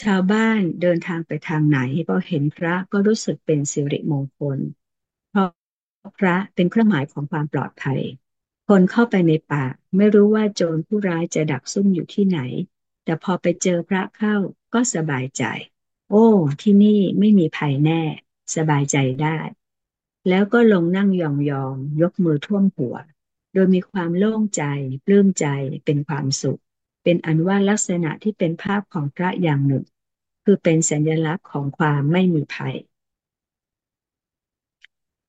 [0.00, 1.78] ชาวบ้านเดินทางไปทางไหน
[2.08, 4.58] พอเห็นพระก็รู้สึกเป็นสิริมงคล
[5.30, 5.50] เพราะ
[6.18, 8.00] พระเป็นเครื่องหมายของความปลอดภัย
[8.68, 9.64] คนเข้าไปในป่า
[9.96, 12.38] ไม่รู้ว่าโจรผู้ร้ายจะดักซุ่มอยู่ที่ไหน
[13.04, 14.36] แต่พอไปเจอพระเข้า
[14.74, 15.44] ก็สบายใจ
[16.10, 16.26] โอ้
[16.62, 18.02] ที่นี่ไม่มีภัยแน่
[18.56, 19.38] สบายใจได้
[20.28, 21.22] แล้วก็ลงนั่งย
[21.62, 22.96] องๆยกมือท่วมหัว
[23.52, 24.62] โดยมีความโล่งใจ
[25.06, 25.46] ปลื้มใจ
[25.84, 26.60] เป็นความสุข
[27.04, 29.84] เป็นอันว่าลักษณะที่เป็นภาพของพระอย่างหนึ่ง
[30.44, 32.76] คือเป็นสัญลักษณ์ของความไม่มีภัย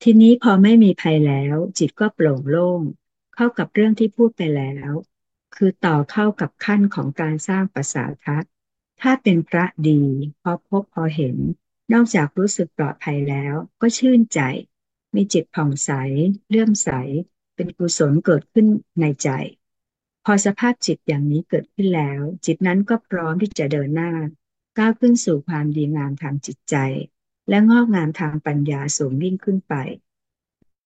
[0.03, 2.81] ทีนี้พอไม่มีภัยแล้ว จิตก็โปร่งโล่ง
[3.35, 4.91] เข้ากับเรื่องที่พูดไปแล้ว
[5.55, 8.51] คือต่อเข้ากับขั้นของการสร้างปสาทัศน์
[9.01, 10.01] ถ้าเป็นพระดี
[10.41, 11.37] พอพบพอเห็น
[11.93, 14.39] นอกจากรู้สึกปลอดภัยแล้ว ก็ชื่นใจ
[15.15, 15.91] มีจิตผ่องใส
[16.49, 16.89] เลื่อมใส
[17.55, 18.67] เป็นกุศลเกิดขึ้น
[19.01, 19.29] ในใจ
[20.25, 24.13] พอสภาพจิตอย่างนี้เกิดขึ้นแล้ว จิตนั้นก็พร้อมที่จะเดินหน้า
[24.77, 26.75] ก้าวขึ้นสู่ความดีงามทางจิตใจ
[27.49, 29.73] และงอกงามทางปัญญาสูงยิ่งขึ้นไป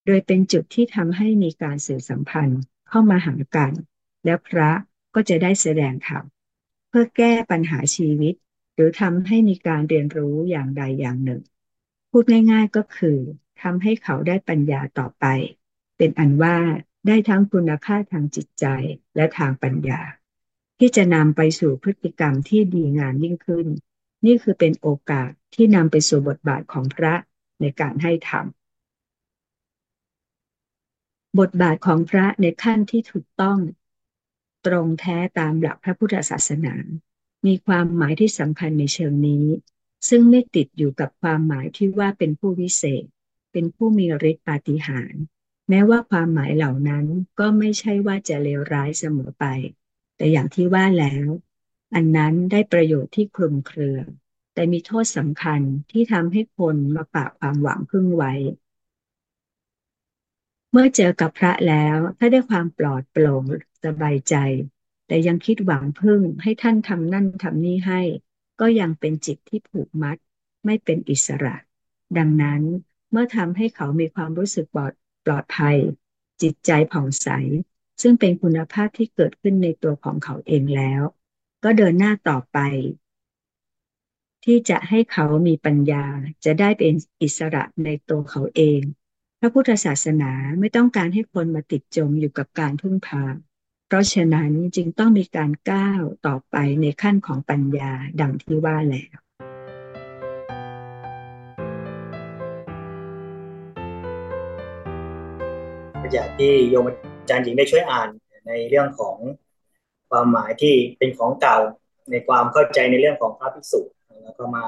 [0.05, 3.73] โดยเป็นจุดที่ทำให้มีการสื่อสัมพันธ์เข้ามาหากัน
[4.25, 4.71] แล้วพระ
[5.13, 6.23] ก็จะได้แสดงธรรม
[6.89, 8.33] เพื่อแก้ปัญหาชีวิต
[8.75, 11.41] หรือทำให้มีการเรียนรู้อย่างใดอย่างหนึ่ง
[12.09, 13.17] พูดง่ายๆก็คือ
[13.61, 15.25] ทำให้เขาได้ปัญญาต่อไป
[15.97, 16.57] เป็นอันว่า
[17.09, 18.65] ได้ทั้งคุณค่าทางจิตใจ
[19.15, 20.01] และทางปัญญา
[20.79, 23.67] ที่จะนำไปสู่พฤติกรรมที่ดีงามยิ่งขึ้น
[24.25, 27.13] นี่คือเป็นโอกาสที่นำไปสู่บทบาทของพระ
[27.61, 28.45] ในการให้ธรรม
[31.39, 33.59] บทบาทของพระในขั้นที่ถูกต้อง
[34.65, 36.75] ตรงแท้ตามหลักพระพุทธศาสนา
[37.45, 39.45] มีความหมายที่สำคัญในเชิงนี้
[40.09, 43.03] ซึ่งไม่ติดอยู่กับความหมายที่ว่าเป็นผู้วิเศษ
[43.51, 45.23] เป็นผู้มีฤทธิ์ปาฏิหาริย์
[45.69, 47.05] แม้ว่าความหมายเหล่านั้น
[47.39, 49.45] ก็ไม่ใช่ว่าจะเลวร้ายเสมอไป
[50.17, 51.27] แต่อย่างที่ว่าแล้ว
[51.95, 53.99] อันนั้นได้ประโยชน์ที่คลุมเครือ
[54.53, 58.33] แต่มีโทษสำคัญที่ทำให้คนมาปากความหวังพึ่งไว้
[60.71, 63.43] เมื่อเจอกับพระแล้วถ้าได้ความปลอดโปร่ง
[63.85, 64.35] สบายใจ
[65.07, 68.01] แต่ยังคิดหวังพึ่งให้ท่านทำนั่นทำนี่ให้
[68.59, 70.17] ก็ยังเป็นจิตที่ผูกมัด
[70.65, 71.55] ไม่เป็นอิสระ
[72.17, 72.61] ดังนั้น
[73.11, 74.93] เมื่อทำให้เขามีความรู้สึกปลอด
[75.29, 75.77] ลอดภัย
[76.41, 77.27] จิตใจผ่องใส
[78.01, 81.01] ซึ่งเป็นคุณภาพที่เกิดขึ้นในตัวของเขาเองแล้ว
[81.63, 82.57] ก็เดินหน้าต่อไป
[84.45, 86.05] ที่จะให้เขามีปัญญา
[86.45, 88.81] จะได้เป็นอิสระในตัวเขาเอง
[89.39, 93.23] พระพุทธศาสนาไม่ต้องการให้คนมาติดจมอยู่กับการพึ่งพา
[93.87, 99.28] เพราะฉะนั้นจึงต้องมีการก้าวต่อไปในขั้นของปัญญาดังที่ว่าแล้ว
[106.13, 108.09] อยากที่โยมอาจารย์หญิงได้ช่วยอ่าน
[108.47, 109.17] ในเรื่องของ
[110.09, 111.57] ความหมายที่เป็นของเก่า
[112.11, 113.81] ในความเข้าใจในเรื่องของพระภิกษุ
[114.23, 114.65] แล้วก็มา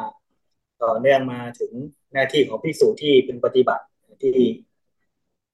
[0.84, 1.71] ต่อเนื่องมาถึง
[2.13, 3.84] หน้าที่ของภิกษุที่เป็นปฏิบัติ
[4.23, 4.38] ที่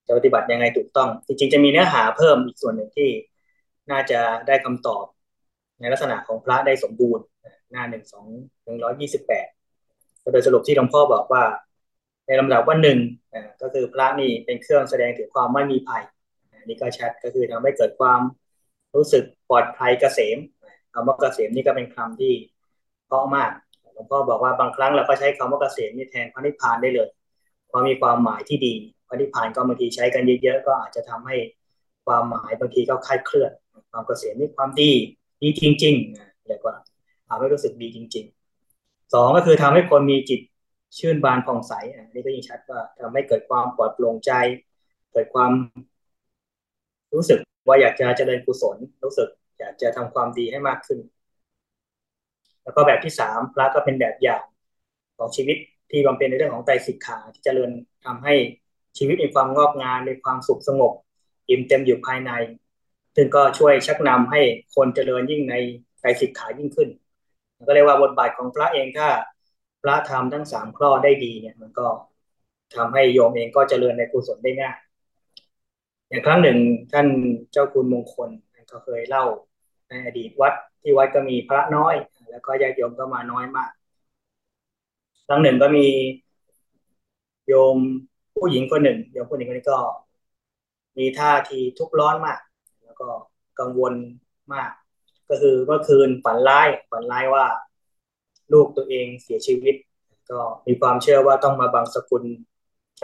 [0.08, 3.10] จะปฏิบัติยังไงถูกต้อง จริงๆจะมีเนื้อหาเพิ่มอีกส่วนหนึ่งที่
[3.91, 5.06] น่าจะได้คำตอบ
[5.80, 7.26] ในลักษณะของพระได้สมบูรณ์
[7.71, 8.26] หน้าหนึ่งสอง
[8.63, 9.47] หนึ่งร้อยยี่สิบแปด
[10.32, 11.43] โดยสรุปที่หลวงพ่อบอกว่า
[12.28, 13.00] ในลำดับว่าหนึ่ง
[13.62, 16.04] ก็คือพระนี่เป็นเครื่องแสดงถึงความไม่มีภัย
[16.68, 18.22] นี่ก็ชัดก็คือทำให้เกิดความ
[18.96, 20.38] รู้สึกปลอดภัยเกษม
[20.94, 22.34] คำว่าเกษมนี่ก็เป็นคำที่
[23.08, 23.52] เพราะมาก
[23.94, 27.10] หลวงพ่อบอกว่าบางครั้งเราก็ใช้คำว่าเกษมนี่แทนพระนิพพานได้เลย
[27.68, 28.74] เพราะมีความหมายที่ดี
[29.08, 31.36] พระนิพพานก็บางทีใช้กันเยอะๆก็อาจจะทำให้
[32.06, 33.52] ความหมายบางทีก็คลายเคลื่อน
[33.92, 34.92] ความเกษมนี่ความดี
[35.42, 36.76] ดีจริงๆเรียกว่า
[37.28, 40.40] ทำให้รู้สึกดีจริงๆสองก็คือทำให้คนมีจิต
[40.97, 44.32] ชื่นบานผ่องใสอันนี้ก็ยิ่งชัดว่าทำให้เกิดความปลอดโปร่งใจ
[45.13, 45.52] เกิดความ
[47.13, 51.00] รู้สึกว่าอยากจะเจริญกุศล รู้สึก อยากจะทำความดีให้มากขึ้น
[52.63, 54.43] แล้วก็แบบที่สามพระก็เป็นแบบอย่าง
[55.17, 55.58] ของชีวิต
[55.91, 57.69] ที่บำเพ็ญในเรื่องของไตรสิกขาที่จเจริญ
[58.06, 58.34] ทำให้
[58.97, 60.93] ชีวิตมีความงอกงามมีความสุขสงบ
[61.50, 62.32] อิ่มเต็มอยู่ภายใน
[63.15, 64.41] ซึ่งก็ช่วยชักนำให้
[64.76, 65.56] คนเจริญยิ่งใน
[66.00, 66.89] ไตรสิกขายิ่งขึ้น
[67.67, 69.08] ก็เรียกว่าบทบาทของพระเองถ้า
[69.84, 71.88] พระทำทั้งสามข้อได้ดีเนี่ย มันก็
[72.76, 74.78] ทำให้โยมเองก็เจริญในกุศลได้ง่าย
[76.10, 76.58] อย่างครั้งหนึ่ง
[76.94, 77.08] ท่าน
[77.52, 78.30] เจ้าคุณมงคล
[78.72, 79.26] ก็เคยเล่า
[79.90, 81.96] ในอดีตวัดที่วัดก็มีพระน้อย
[82.30, 83.72] แล้วก็ญาติโยมก็มาน้อยมาก
[85.28, 85.88] ครั้งหนึ่งก็มี
[87.48, 87.78] โยม
[88.36, 89.80] ผู้หญิงคนหนึ่งโยมผู้หญิงคนนี้ก็
[90.98, 92.40] มีท่าทีทุกข์ร้อนมาก
[92.86, 93.08] แล้วก็
[93.60, 93.94] กังวล
[94.54, 94.72] มาก
[95.30, 97.46] ก็คือเมื่อคืนฝันร้ายฝันร้ายว่า
[98.53, 99.75] ลูกตัวเองเสียชีวิต
[100.29, 102.23] ก็มีความเชื่อว่าต้องมาบังสกุล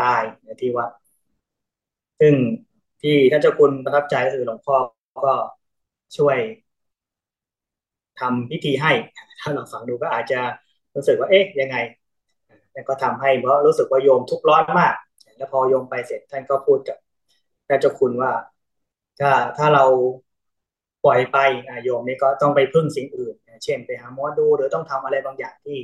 [0.01, 0.89] ตายในที่วัด
[2.19, 2.33] ซึ่ง
[3.01, 4.75] ที่ท่านเจ้าคุณประทับใจก็คือหลวงพ่อ
[5.25, 5.33] ก็
[6.17, 6.37] ช่วย
[8.19, 8.91] ทำพิธีให้
[9.39, 10.39] ถ้าเราฟังดูก็อาจจะ
[10.95, 11.77] รู้สึกว่าเอ๊ะยังไง
[12.71, 14.93] แต่ก็ทำให้เพราะรู้สึกว่าโยมทุกร้อนมาก
[15.37, 16.97] แล้วพอโยมไปเสร็จท่านก็พูดกับ
[17.67, 18.31] ท่านเจ้าคุณว่า
[19.19, 19.85] ถ้าถ้าเรา
[21.05, 21.37] ปล่อยไป
[21.83, 25.77] โยมนี่ก็ต้องไปพึ่งสิ่งอื่น เช่นไปหาหมอดูหรือต้องทำอะไรบางอย่างที่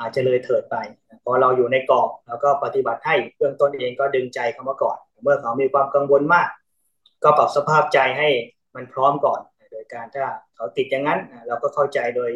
[0.00, 0.76] อาจจะเลยเถิดไป
[1.24, 6.48] พอเราอยู่ในกรอบแล้วก็ปฏิบัติให้เบื้องต้นเองก็ดึงใจเขามาก่อน เมื่อเขามีความกังวลมาก
[7.24, 8.28] ก็ปรับสภาพใจให้
[8.74, 9.40] มันพร้อมก่อน
[9.72, 12.30] โดยการถ้าเขาติดอย่างนั้น เราก็เข้าใจโดย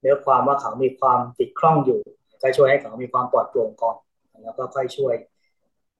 [0.00, 2.00] เนื้อความว่าเขามีความติดคล่องอยู่
[2.42, 3.96] ก็ช่วยให้เขามีความปลอดโปร่งก่อน
[4.42, 5.14] แล้วก็ค่อยช่วย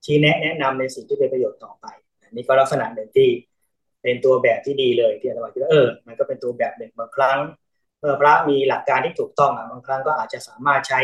[0.05, 1.85] ชี้แนะแนะนำในสิ่งที่เป็นประโยชน์ต่อไป
[2.31, 3.29] นี่ก็ลักษณะหนึ่งที่
[4.03, 7.39] เป็นตัวแบบที่ดีเลยที่อาจารย์คิดว่าเออ มันก็เป็นตัวแบบหนึ่งบางครั้ง
[8.03, 11.01] เมื่อพระมีหลักการที่ถูกต้องอะบางครั้งก็อาจจะสามารถใช้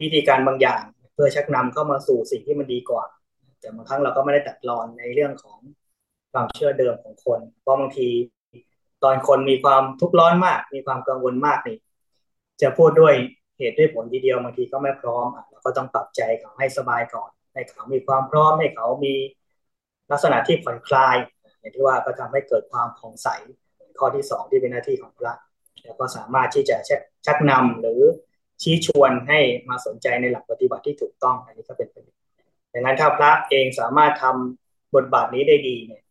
[0.00, 0.82] วิธีการบางอย่าง
[1.14, 3.04] เพื่อชักนำเข้ามาสู่สิ่งที่มันดีกว่า
[3.60, 5.58] แต่บางครั้งเราก็ไม่ได้ตัดรอนในเรื่องของ
[6.32, 8.08] ความเชื่อเดิมของคน เพราะบางที
[9.02, 11.78] ตอนคนมีความทุกข์ร้อนมาก มีความกังวลมากนี่
[12.62, 13.14] จะพูดด้วย
[13.58, 19.14] เหตุด้วยผลทีเดียวบางทีก็ไม่พร้อมเราก็ต้องปรับใจเขาให้สบายก่อน ให้เขามีความพร้อมให้เขามี
[20.10, 21.16] ลักษณะที่ผ่อนคลาย
[21.60, 23.28] อย่างที่ว่าก็ทำให้เกิดความผ่องใส
[23.98, 25.34] ข้อที่สองที่เป็นหน้าที่ของพระ
[25.84, 26.76] แล้วก็สามารถที่จะ
[27.26, 28.00] ชักนำหรือ
[28.62, 29.38] ชี้ชวนให้
[29.68, 32.20] มาสนใจในหลักปฏิบัติที่ถูกต้องอันนี้ก็เป็นประโยชน์
[32.72, 36.02] ดังนั้นถ้าพระเองสามารถทำบทบาทนี้ได้ดีเนี่ย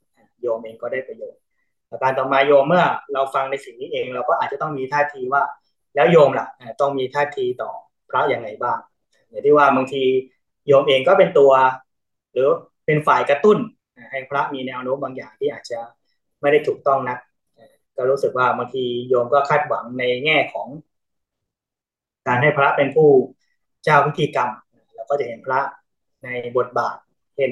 [0.41, 1.41] โยมเองก็ได้ประโยชน์
[1.89, 5.43] ประการต่อมาโยมเมื่อเราฟังในสิ่งนี้เอง เราก็อาจจะต้องมีท่าทีว่า
[5.95, 6.47] แล้วโยมล่ะ
[6.82, 7.71] ต้องมีท่าทีต่อ
[8.10, 8.77] พระอย่างไรบ้าง
[9.29, 10.03] อย่างที่ว่าบางที
[10.67, 11.51] โยมเองก็เป็นตัว
[12.34, 12.49] หรือ
[12.86, 13.58] เป็นฝ่ายกระตุ้น
[14.12, 15.79] ให้พระมีแนวโน้มบางอย่างที่อาจจะ
[16.41, 17.17] ไม่ได้ถูกต้องนัก
[17.99, 20.67] ก็รู้สึกว่าบางทีโยมก็คาดหวังในแง่ของ
[22.27, 23.09] การให้พระเป็นผู้
[23.83, 24.49] เจ้าพิธีกรรม
[24.95, 25.59] เราก็จะเห็นพระ
[26.23, 26.97] ในบทบาท
[27.35, 27.51] เช่น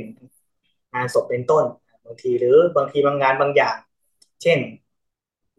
[0.94, 1.66] งานศพเป็นต้น
[2.06, 3.78] บางทีหรือบางทีบางงานบางอย่าง
[4.44, 4.60] เช่น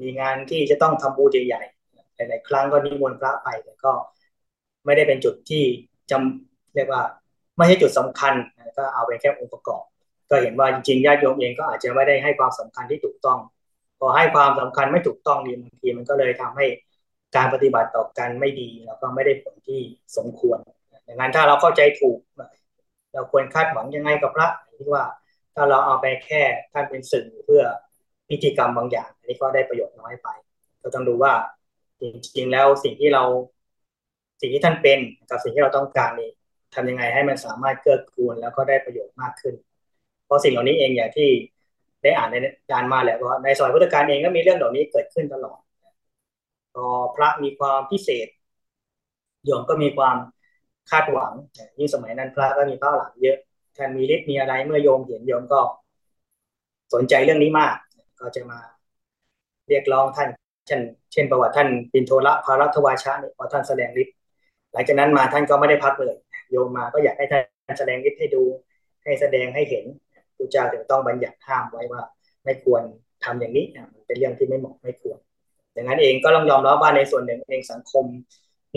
[0.00, 3.92] มีงานที่จะต้องทำบูญใหญ่ๆหลายๆครั้งก็นิมนต์พระไปแต่ก็
[4.84, 5.64] ไม่ได้เป็นจุดที่
[6.10, 7.02] จำเรียกว่า
[7.56, 8.34] ไม่ใช่จุดสำคัญ
[8.78, 9.82] ก็เอาไปแค่องค์ประกอบ
[10.30, 13.38] ก็เห็นว่าจริงๆญาติโยมเองก็อาจจะไม่ได้ให้ความสำคัญที่ถูกต้อง
[13.98, 16.66] พอให้ความสำคัญไม่ถูกต้องดีบางทีมันก็เลยทำให้
[17.36, 19.80] การปฏิบัติต่อกันไม่ดี แล้วก็ไม่ได้ผลที่
[20.16, 20.58] สมควร
[21.06, 22.18] ดังนั้นถ้าเราเข้าใจถูก
[23.14, 25.04] เราควรคาดหวังยังไงกับพระที่ว่า
[25.54, 26.42] ถ้าเราเอาไปแค่
[26.72, 27.62] ท่านเป็นสื่อเพื่อ
[28.28, 30.28] พิธีกรรมบางอย่างอันนี้ก็ได้ประโยชน์น้อยไป
[30.80, 31.32] เราต้องดูว่า
[32.00, 32.02] จ
[32.36, 33.24] ริงๆแล้วสิ่งที่เรา
[34.40, 34.98] สิ่งที่ท่านเป็น
[35.30, 36.30] กับสิ่งที่เราต้องการนี่
[36.74, 39.54] ทำยังไงให้มันสามารถเกื้อกูลแล้วก็ได้ประโยชน์มากขึ้น
[40.24, 41.30] เพราะสิ่งเหล่านี้เองอย่างที่
[42.02, 42.36] ได้อ่านใน
[42.72, 45.58] การมาแหละว่าในสมัยพุทธกาลเองก็มีเรื่องเหล่านี้เกิดขึ้นตลอด
[46.74, 46.86] พอ
[47.16, 48.28] พระมีความพิเศษ
[49.44, 50.16] โยมก็มีความ
[50.90, 51.32] คาดหวัง
[51.78, 53.38] ยิ่งสมัยนั้นพระก็มีพระหลังเยอะ
[53.76, 55.60] ท่านมีฤทธิ์มีอะไรเมื่อโยมเห็นโยมก็
[56.94, 57.74] สนใจเรื่องนี้มาก
[58.20, 58.58] ก็จะมา
[59.68, 60.28] เรียกร้องท่าน
[60.66, 60.80] เช่น
[61.12, 64.14] เช่น ประวัติท่านปินโทระพารัตวาชะเนี่ยพอท่านแสดงฤทธิ์
[64.72, 66.16] หลังจากนั้นมาท่านก็ไม่ได้พักเลย
[66.50, 67.40] โยมมาก็อยากให้ท่า
[67.72, 68.42] นแสดงฤทธิ์ให้ดู
[69.04, 69.84] ให้แสดงให้เห็น
[70.38, 72.02] พระเจ้าถึงต้องบัญญัติห้ามไว้ว่า
[72.44, 72.82] ไม่ควร
[73.24, 75.18] ทำอย่างนี้มันเป็นเรื่องที่ไม่เหมาะไม่ควร
[75.76, 78.04] ดังนั้นเองก็ต้องยอมรับว่าในส่วนหนึ่งเองสังคม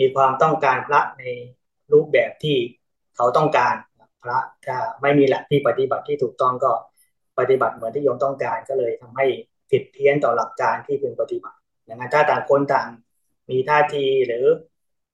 [0.00, 1.24] มีความต้องการพระใน
[1.92, 2.56] รูปแบบที่
[3.16, 3.74] เขาต้องการ
[4.22, 6.72] พระถ้าไม่มีหลักที่ปฏิบัติที่ถูกต้องก็
[7.38, 9.26] ปฏิบัติเหมือนที่โยมต้องการก็เลยทำให้
[9.70, 11.58] ผิดเพี้ยนต่อหลักการที่พึงปฏิบัติ
[11.88, 12.88] ดังนั้นถ้าต่างคนต่าง
[13.50, 14.44] มีท่าทีหรือ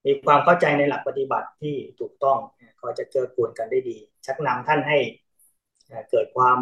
[0.07, 2.39] มีความเข้าใจในหลักปฏิบัติที่ถูกต้อง
[2.81, 3.97] ก็จะเกื้อกูลกันได้ดี
[4.27, 4.99] ชักนำท่านให้
[6.11, 6.59] เกิดความ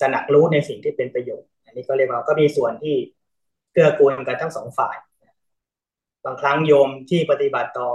[0.00, 2.96] สนักรู้ในสิ่งที่เป็นประโยชน์ อันนี้ก็เรียกว่าก็มีส่วนที่
[3.72, 4.96] เกื้อกูลกันทั้งสองฝ่าย
[6.24, 7.88] บางครั้งโยมที่ปฏิบัติต่อ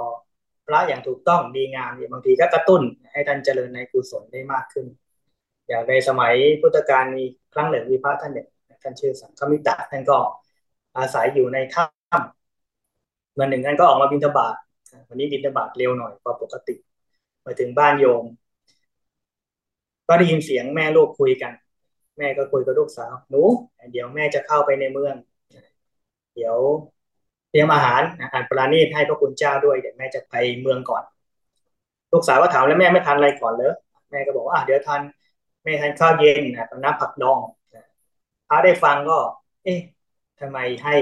[0.67, 4.85] พระอย่างถูกต้องดีงามบางทีก็กระตุ้นให้ท่านเจริญในกุศลได้มากขึ้น
[5.67, 8.47] อย่างในสมัยพุทธกาลมีครั้งหนึ่งมีพระท่านหนึ่ง
[8.83, 10.17] ท่านชื่อสังฆมิตรท่านก็
[10.97, 14.55] อาศัยอยู่ในถ้ำวันหนึ่งท่านก็ออกมาบิณฑบาต
[15.09, 16.75] วันนี้บิณฑบาตเร็วหน่อยกว่าปกติ
[17.45, 18.23] มาถึงบ้านโยม
[20.07, 21.53] ก็ได้ยินเสียงแม่ลูกคุยกัน
[22.17, 23.41] แม่ก็คุยกับลูกสาวหนู
[23.91, 25.15] เดี๋ยวแม่จะเข้าไปในเมือง
[26.35, 26.57] เดี๋ยว
[27.49, 31.03] เตรียมอาหารอาหารปราณีตให้พระคุณเจ้าด้วยเดี๋ยวแม่จะไปเมืองก่อน
[32.11, 33.73] ลูกสาวก็ถามแล้วแม่ไม่ทานอะไรก่อนเลย
[34.11, 35.01] แม่ก็บอกว่าเดี๋ยวทาน
[35.63, 37.39] แม่ทานข้าวเย็นนะน้ำผักดอง
[38.47, 39.19] พระได้ฟังก็
[39.63, 39.79] เอ๊ะ
[40.39, 40.95] ทำไมให้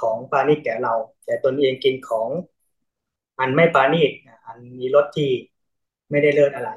[0.00, 0.94] ของปาณีตแก่เรา
[1.24, 2.28] แต่ตนเองกินของ
[3.40, 4.10] อันไม่ปาณีต
[4.46, 5.30] อันมีรสที่
[6.10, 6.70] ไม่ได้เลิศอะไร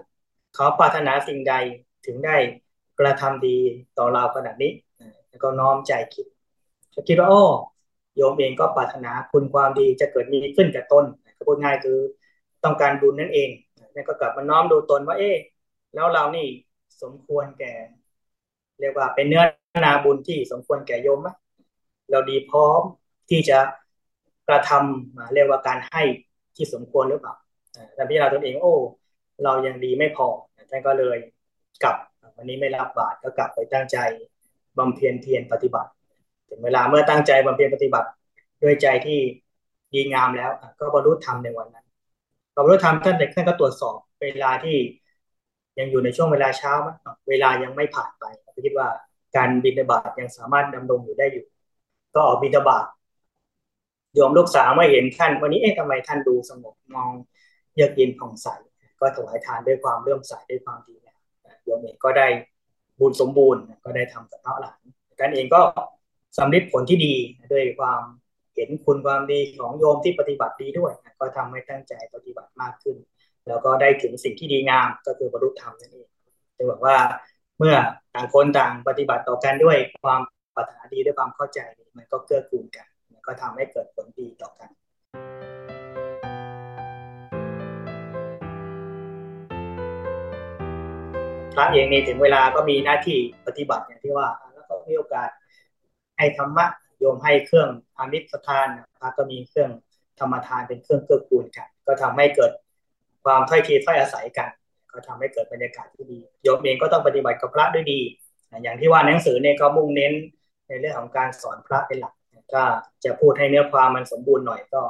[0.55, 1.53] เขาปรารถนาสิ่งใด
[2.05, 2.37] ถึงได้
[2.99, 3.57] กระทำดี
[3.97, 4.71] ต่อเราขนาดนี้
[5.29, 6.25] แล้วก็น้อมใจคิด
[7.07, 7.43] คิดว่าโอ้
[8.15, 11.05] โยมเองก็ปรารถนาคุณความดีจะเกิดมีขึ้นกับตน
[11.37, 11.97] ก็พูดง่ายคือ
[12.63, 13.49] ต้องการบุญนั่นเอง
[13.93, 15.37] แล้วก็กลับมาน้อมดูตนว่า เอ๊ะ
[15.93, 16.47] แล้วเรานี่
[17.01, 17.73] สมควรแก่
[18.79, 19.43] เรียกว่าเป็นเนื้อ
[19.85, 21.29] นาบุญที่สมควรแก่โยมไหม
[22.11, 22.81] เราดีพร้อม
[23.29, 23.59] ที่จะ
[24.47, 26.03] กระทำเรียกว่าการให้
[26.55, 27.33] ที่สมควรหรือเปล่า
[27.95, 28.75] แต่พี่เราตนเองโอ้
[29.43, 30.27] เรายังดีไม่พอ
[30.69, 31.17] ท่านก็เลย
[31.83, 31.95] กลับ
[32.37, 33.97] วันนี้ไม่รับบาตรก็กลับไปตั้งใจ
[34.77, 35.89] บำเพ็ญเพียรปฏิบัติ
[36.49, 38.07] ถึงเวลาเมื่อตั้งใจบำเพ็ญปฏิบัติ
[38.63, 39.19] ด้วยใจที่
[39.93, 41.85] ดีงามแล้ว ก็บรรลุธรรมในวันนั้น
[42.55, 44.77] บรรลุธรรมท่านเด็กท่านก็ตรวจสอบเวลาที่
[45.79, 46.73] ยังอยู่ในช่วงเวลาเช้า
[47.29, 48.23] เวลายังไม่ผ่านไป
[48.65, 48.87] คิดว่า
[49.35, 51.45] การบินบาตยังสามารถดำรงอยู่ได้อยู่
[52.15, 52.85] ก็ออกบินบาต
[54.15, 57.09] โยมลูกสาวมาเห็นท่าน วันนี้เอ๊ะทำไมท่านดูสงบมอง
[57.73, 58.47] เยือกเย็นผ่องใส
[59.03, 61.15] ก็ถวายทานด้วยความเลื่อมใสด้วยความดีเนี่ย
[61.63, 62.27] โยมเองก็ได้
[62.99, 64.79] บุญสมบูรณ์ก็ได้ทำกับพระหลาน
[65.19, 65.61] กันเองก็
[66.39, 67.13] สำเร็จผลที่ดี
[67.53, 68.01] ด้วยความ
[68.55, 72.97] เห็นคุณความดีของโยมที่ปฏิบัติดีด้วยก็ทำให้ตั้งใจปฏิบัติมากขึ้น
[73.47, 76.07] แล้วก็ได้ถึงสิ่งที่ดีงามก็คือบรรลุธรรมนั่นเอง
[76.57, 76.97] จะบอกว่า
[77.57, 77.75] เมื่อ
[78.15, 80.21] ต่างคนต่างปฏิบัติต่อกันด้วยความ
[80.55, 81.59] ปรารถนาดีด้วยความเข้าใจ
[81.97, 82.87] มันก็เกื้อกูลกัน
[83.25, 84.69] ก็ทำให้เกิดผลดีต่อกัน
[91.55, 95.29] พระเองนี่ถึงเวลาก็มีหน้าที่ปฏิบัติอย่างที่ว่า แล้วก็มีโอกาส
[96.17, 96.65] ให้ธรรมะ
[96.99, 98.67] โยมให้เครื่องอามิสทาน
[98.99, 99.71] พระก็มีเครื่อง
[100.19, 102.51] ธรรมทานเป็นเครื่องเกื้อกูลกัน ก็ทำให้เกิด
[103.23, 104.49] ความถ้อยทีถ้อยอาศัยกัน
[104.91, 107.99] ก็ทำให้เกิดบรรยากาศที่ดีโยมเองก็ต้องปฏิบัติกับพระด้วยดี
[108.63, 110.13] อย่างที่ว่าหนังสือเนี่ยก็มุ่งเน้น
[110.67, 112.13] ในเรื่องของการสอนพระเป็นหลัก
[112.53, 112.63] ก็
[113.03, 114.81] จะพูดให้เนื้อความมันสมบูรณ์หน่อยก็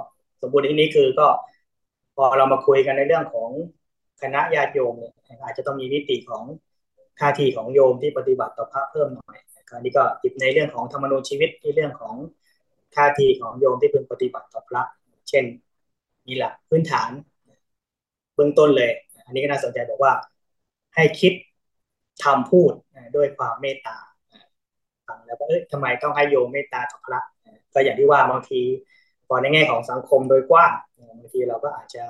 [0.41, 1.27] สมบูรณ์ที่นี้คือก็
[2.15, 3.49] พอเรามาคุยกันในเรื่องของ
[4.23, 5.13] คณะญาติโยมเนี่ย
[5.43, 6.43] อาจจะต้องมีวิติของ
[7.19, 9.37] ท่าทีของโยมที่ปฏิบัติต่อพระเพิ่มหน่อย
[9.75, 12.15] อันนี้ก็ติดในเรื่องของธรรมนูญชีวิตที่เรื่องของ
[12.95, 14.81] ท่าทีของโยมที่เป็นปฏิบัติต่อพระ
[15.29, 15.45] เช่น
[16.27, 17.11] นี่แหละพื้นฐาน
[18.35, 18.91] เบื้องต้นเลย
[19.25, 20.13] อันนี้ก็น่าสนใจบอกว่า
[20.95, 21.33] ให้คิด
[22.23, 22.71] ทำพูด
[23.15, 23.97] ด้วยความเมตตา
[25.07, 27.19] ฟังแล้วก็เอ๊ะทำไมต้องให้โยมเมตตาต่อพระ
[27.73, 28.61] ก็อย่างที่ว่าบางที
[29.27, 30.71] พอในแง่ของสังคมโดยกว้าง
[31.19, 32.03] บางทีเราก็อาจจะ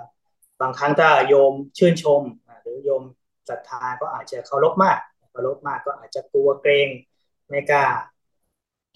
[0.64, 2.22] บางครั้งถ้าโยมชื่นชม
[2.62, 3.04] หรือโยม
[3.50, 5.00] ศรัทธาก็อาจจะเคารพมาก
[5.32, 6.88] เคารพมากก็อาจจะกลัวเกรง
[7.50, 7.86] ไม่กล้า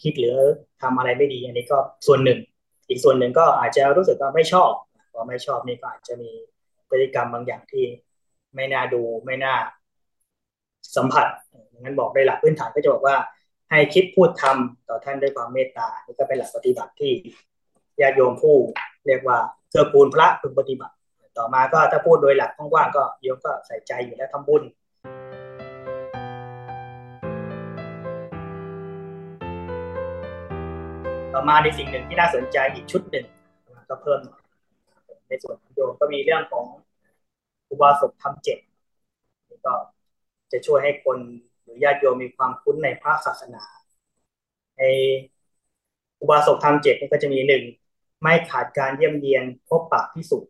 [0.02, 0.40] คิดหรือ
[0.82, 2.40] ทำอะไรไม่ดี อันนี้ก็ส่วนหนึ่ง
[2.90, 4.72] อีกส่วนหนึ่งก็อาจจะรู้สึกว่าไม่ชอบ
[5.14, 6.32] พอไม่ชอบนี่ก็อาจจะมี
[6.90, 7.86] พฤติกรรมบางอย่างที่
[8.56, 9.56] ไม่น่าดูไม่น่า
[10.96, 11.28] สัมผัส
[11.80, 13.16] งั้นบอกได้หลักพื้นฐานก็จะบอกว่า
[13.70, 17.14] ให้คิดพูดทำต่อท่านด้วยความเมตตานี่ก็เป็นหลักปฏิบัติที่
[18.02, 18.56] ญาติโยมผู้
[19.08, 19.38] เรียกว่า
[19.70, 20.94] เกื้อกูลพระพึงปฏิบัติ
[21.38, 24.64] ต่อมาก็ถ้าพูดโดยหลักกว้างๆก็โยมก็ใส่ใจอยู่แล้วทำบุญ
[31.34, 33.26] ต่อมาในสิ่งหนึ่งที่น่าสนใจอีกชุดหนึ่ง
[33.90, 34.20] ก็เพิ่ม
[35.30, 36.66] ในส่วนของโยมก็มีเรื่องของ
[37.70, 38.60] อุบาสกทำเจ็ด
[39.66, 39.74] ก็
[40.52, 41.18] จะช่วยให้คน
[41.64, 43.64] หรือญาติโยมมีความคุ้นในพระศาสนา
[44.78, 44.84] ใน
[46.22, 47.64] อุบาสกทำเจ็ดก็จะมีหนึ่ง
[48.22, 50.44] ไม่ขาดการเยี่ยมเยียนพบปะที่สุด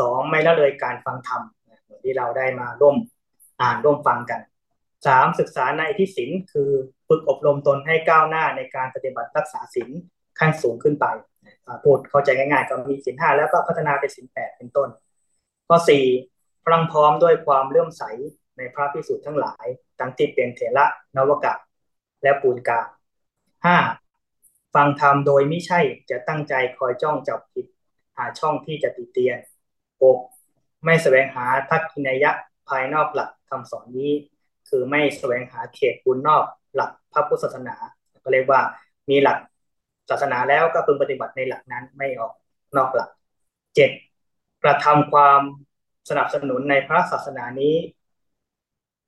[0.00, 1.42] สองไม่ละเลยการฟังธรรม
[2.02, 2.96] ที่เราได้มาร่วม
[3.60, 4.40] อ่านร่วมฟังกัน
[5.06, 6.70] สามศึกษาในที่ศีลคือ
[7.08, 9.88] ฝึกอบรมตนให้ก้าวหน้าในการปฏิบัติรักษาศีล
[10.38, 11.06] ขั้นสูงขึ้นไป
[11.84, 14.88] พูดเข้าใจง่ายๆก็มีศีลห้าแล้วก็พัฒนาเป็นศีลแปดเป็นต้น
[15.68, 16.04] ข้อสี่
[16.64, 18.02] พลังพร้อมด้วยความเลื่อมใส
[18.56, 19.64] ในพระพิสุทธ์ทั้งหลาย
[19.98, 20.86] ทั้งที่เป็นเถระ
[21.16, 21.54] นวกะ
[22.22, 22.80] และปูนกา
[23.64, 23.78] ห้า
[24.74, 25.80] ฟังธรรมโดยไม่ใช่
[26.10, 27.66] จะตั้งใจคอยจ้องจับผิด
[28.16, 29.38] หาช่องที่จะติเตียน
[30.02, 30.18] หก
[30.84, 32.30] ไม่แสวงหาทักษิณยะ
[32.68, 34.12] ภายนอกหลักคำสอนนี้
[34.68, 36.44] คือไม่แสวงหาเขตบุญนอก
[36.74, 37.76] หลักพระพุทธศาสนา
[38.24, 38.60] ก็เรียกว่า
[39.10, 39.38] มีหลัก
[40.10, 42.32] ศาสนาแล้วก็พึงปฏิบัติในหลักนั้นไม่ออก
[42.76, 43.10] นอกหลัก
[43.74, 43.90] เจ็ด
[44.62, 45.40] กระทำความ
[46.08, 47.74] สนับสนุนในพระศาสนานี้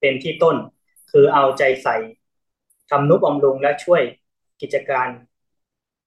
[0.01, 0.57] เป็นที่ต้น
[1.13, 1.97] คือเอาใจใส่
[2.91, 4.03] ทำนุบำรุงและช่วย
[4.61, 5.09] กิจการ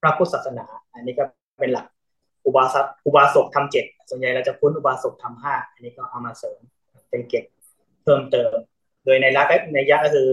[0.02, 1.24] พระพุทธศาสนา อันนี้ก็
[1.60, 1.86] เป็นหลัก
[2.46, 6.60] อุบาสกอุบาสกทำเจ็ด ส่วนใหญ่เราจะคุ้นอุบาสกทำห้าอันนี้ก็เอามาเสริม
[7.10, 7.46] เป็นเก็บ
[8.04, 8.54] เพิ่มเติม
[9.06, 10.30] โดยในรักในยะก็คือ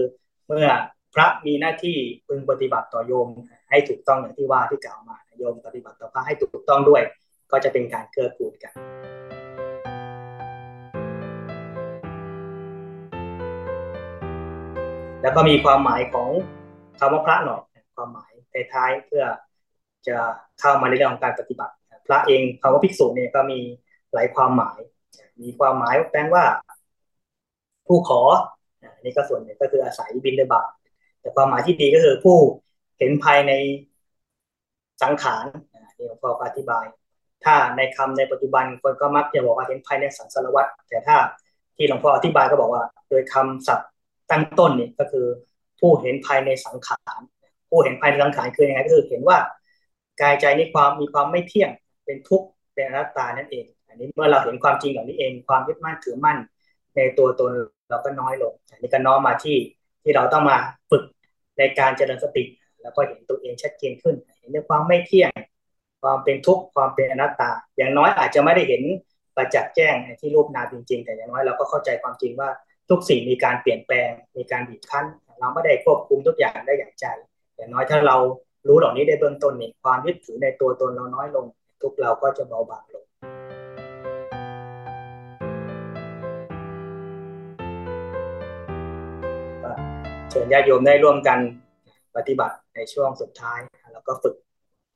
[0.47, 0.67] เมื่อ
[1.15, 1.97] พระมีหน้าที่
[2.27, 3.27] พึงปฏิบัติต่อโยม
[3.69, 7.01] ให้ถูกต้องอย่างที่ว่าที่กล่าวมาโยมปฏิบัติต่อพระให้ถูกต้องด้วย
[7.51, 8.73] ก็จะเป็นการเกื้อกูลกัน
[15.21, 16.29] แล้วก็มีความหมายของ
[16.99, 17.61] คำว่าพระหน่อย
[17.95, 18.31] ความหมาย
[18.73, 19.23] ท้ายๆเพื่อ
[20.07, 20.17] จะ
[20.59, 21.73] เข้ามาในเรื่องของการปฏิบัติ
[22.05, 23.59] พระเองคำว่าภิกษุเนี่ยก็มี
[24.13, 24.79] หลายความหมาย
[25.41, 26.43] มีความหมายแปลว่า
[27.87, 28.21] ผู้ขอ
[29.03, 30.61] นี่ก็ส่วนหนึ่งก็คืออาศัยบินเดบา
[31.21, 32.37] แต่ความหมายที่ดีก็คือผู้
[32.97, 33.51] เห็นภายใน
[35.01, 35.45] สังขาร
[35.97, 36.85] นี่หลวงพ่ออธิบาย
[37.43, 41.17] ถ้าในคำในปัจจุบันคนก็มักจะบอกว่าเห็นภายในสังสารวัตรแต่ถ้า
[41.75, 43.89] ที่หลวงพ่ออธิบายก็บอกว่า โดยคำศัพท์
[44.31, 45.25] ตั้งต้นนี่ก็คือ
[45.79, 47.19] ผู้เห็นภายในสังขาร
[47.69, 49.37] ผู้เห็นภายในสังขารคือยังไงก็คือเห็นว่า
[50.21, 51.71] กายใจนี้ความมีความไม่เที่ยง
[52.05, 56.37] เป็นทุกข์เป็นอนัตตานั่นเอง อันนี้เมื่อเราเห็นความจริงเหล่านี้เอง ความยึดมั่นถือมั่น
[56.95, 57.51] ในตัวตน
[57.89, 59.57] เราก็น้อยลง อันนี้ก็น้อมมาที่
[60.03, 60.57] ที่เราต้องมา
[60.91, 61.03] ฝึก
[61.57, 62.43] ในการเจริญสติ
[62.81, 65.31] แล้วก็เห็นตัวเองชัดเจนขึ้น เห็นในความไม่เที่ยง
[66.03, 68.83] ความเป็นทุกข์ความเป็นอนัตตา อย่างน้อยอาจจะไม่ได้เห็น
[69.35, 72.49] ประจักษ์แจ้งที่รูปนามจริงๆ แต่อย่างน้อยเราก็เข้าใจความจริงว่า
[72.89, 75.05] ทุกสิ่งมีการเปลี่ยนแปลง มีการบีบคั้น
[75.39, 77.05] เราไม่ได้ควบคุมทุกอย่างได้อย่างใจ
[77.55, 78.17] อย่างน้อยถ้าเรา
[78.67, 81.45] รู้เหล่านี้ได้เบื้องต้นนี่ความยึดถือในตัวตนเราน้อยลง
[81.81, 83.05] ทุกเราก็จะเบาบางลง
[90.29, 91.39] เชิญญาติโยมได้ร่วมกัน
[92.15, 93.59] ปฏิบัติในช่วงสุดท้าย
[93.93, 94.35] แล้วก็ฝึก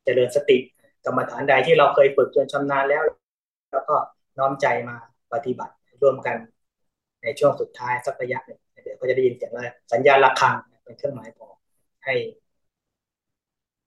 [0.05, 0.57] เจริญสติ
[1.05, 3.03] กรรมฐานใดที่เราเคยฝึกจนชำนาญแล้ว
[3.71, 3.95] แล้วก็
[4.37, 4.95] น้อมใจมา
[5.33, 6.37] ปฏิบัติร่วมกัน
[7.23, 11.55] ในช่วงสุดท้ายสักระยะหนึ่งเดี๋ยวก็จะได้ยินเสียงว่าสัญญาณระฆังเป็นเครื่องหมายบอก
[12.05, 12.15] ให้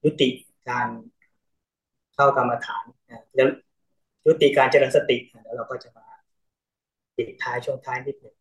[0.05, 0.29] ยุติ
[0.69, 0.89] การ
[2.23, 2.85] เข้ากรรมฐาน
[3.35, 3.49] แล้ว
[4.27, 6.07] ยุติการเจริญสติแล้วเราก็จะมา
[7.17, 8.35] ปิดท้ายช่วงท้ายนิดหนึ่ง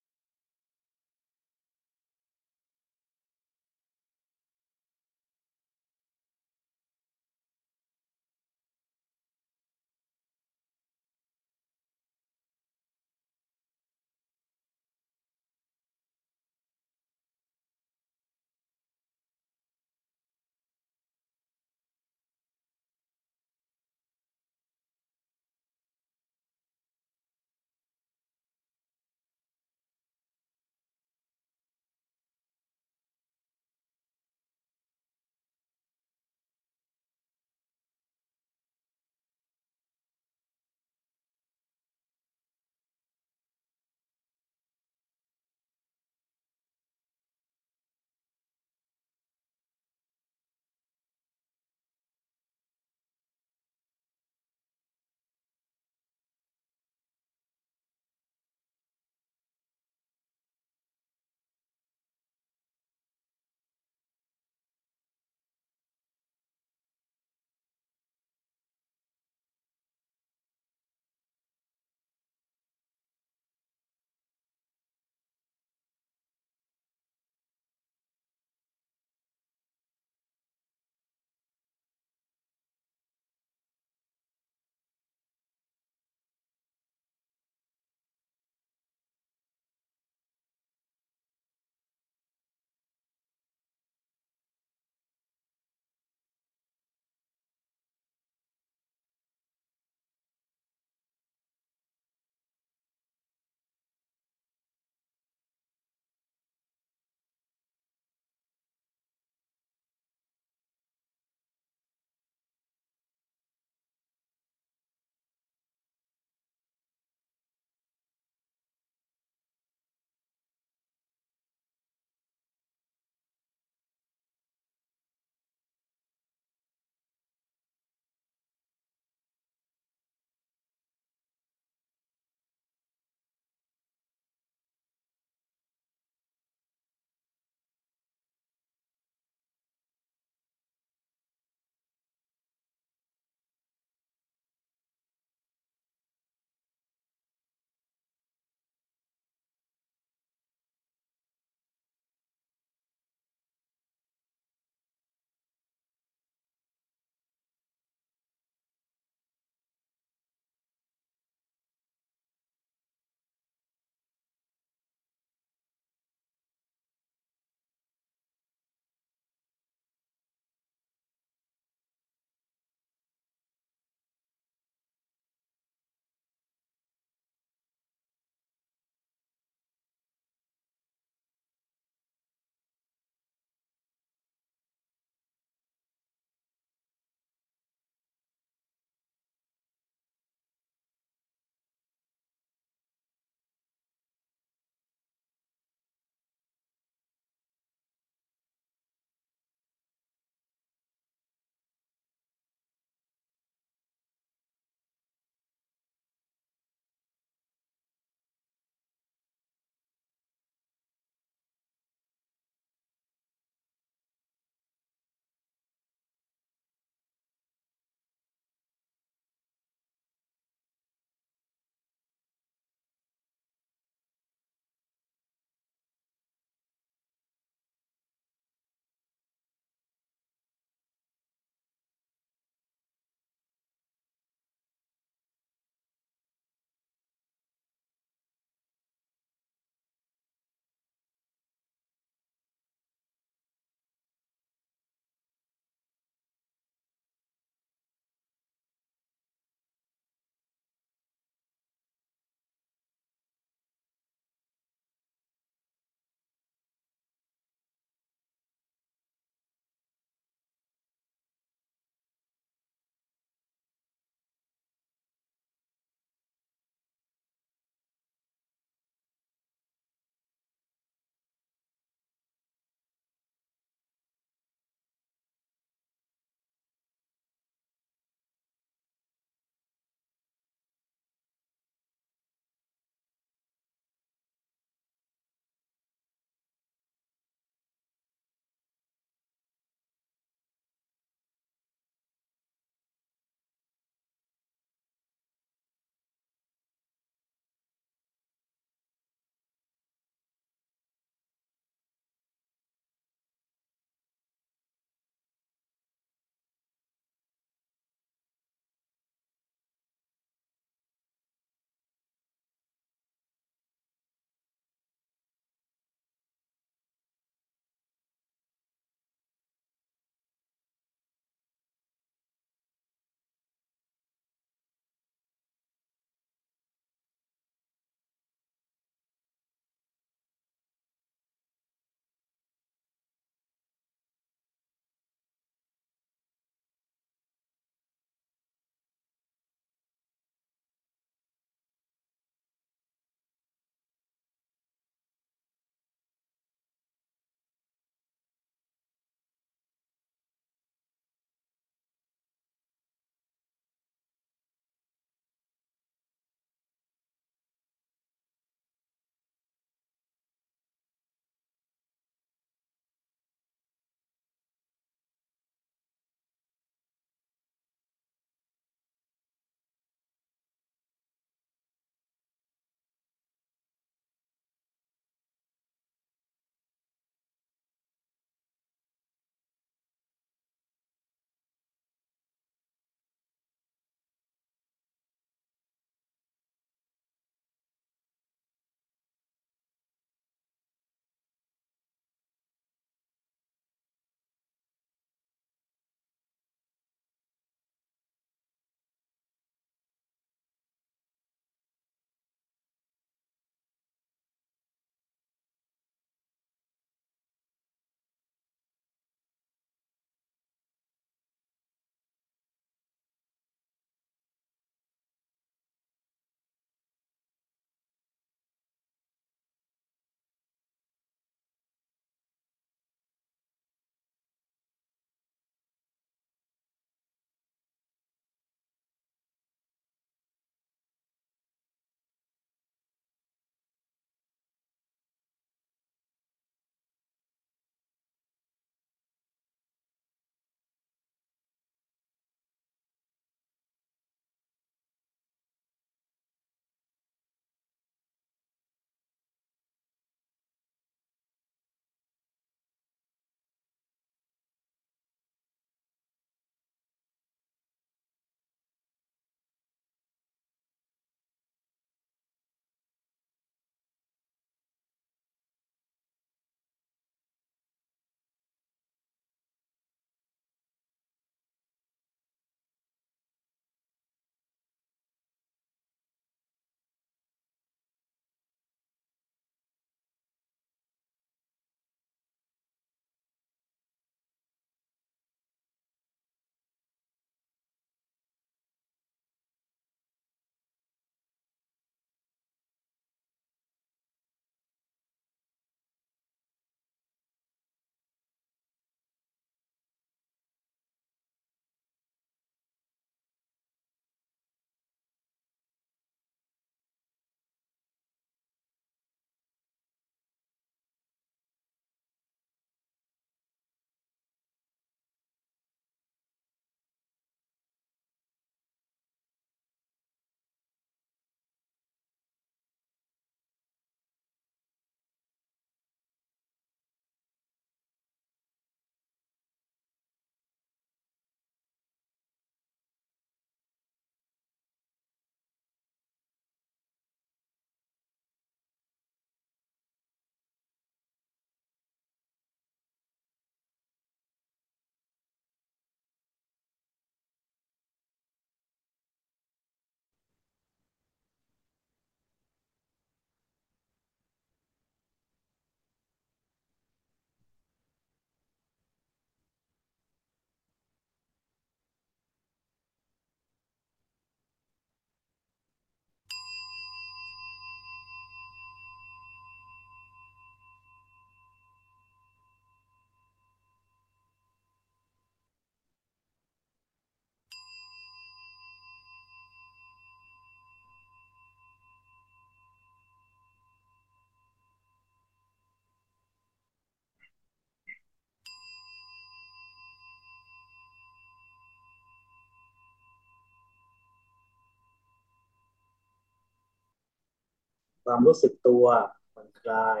[598.04, 598.84] ความรู้สึกตัว
[599.32, 600.00] ผ่อนคลาย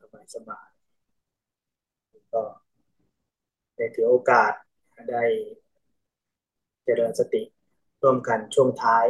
[0.00, 0.68] สบายสบาย
[2.34, 2.42] ก็
[3.76, 4.52] ได้ถือโอกาส
[5.10, 5.24] ได้
[6.84, 7.42] เจริญสติ
[8.02, 9.06] ร่วมกันช่วงท้าย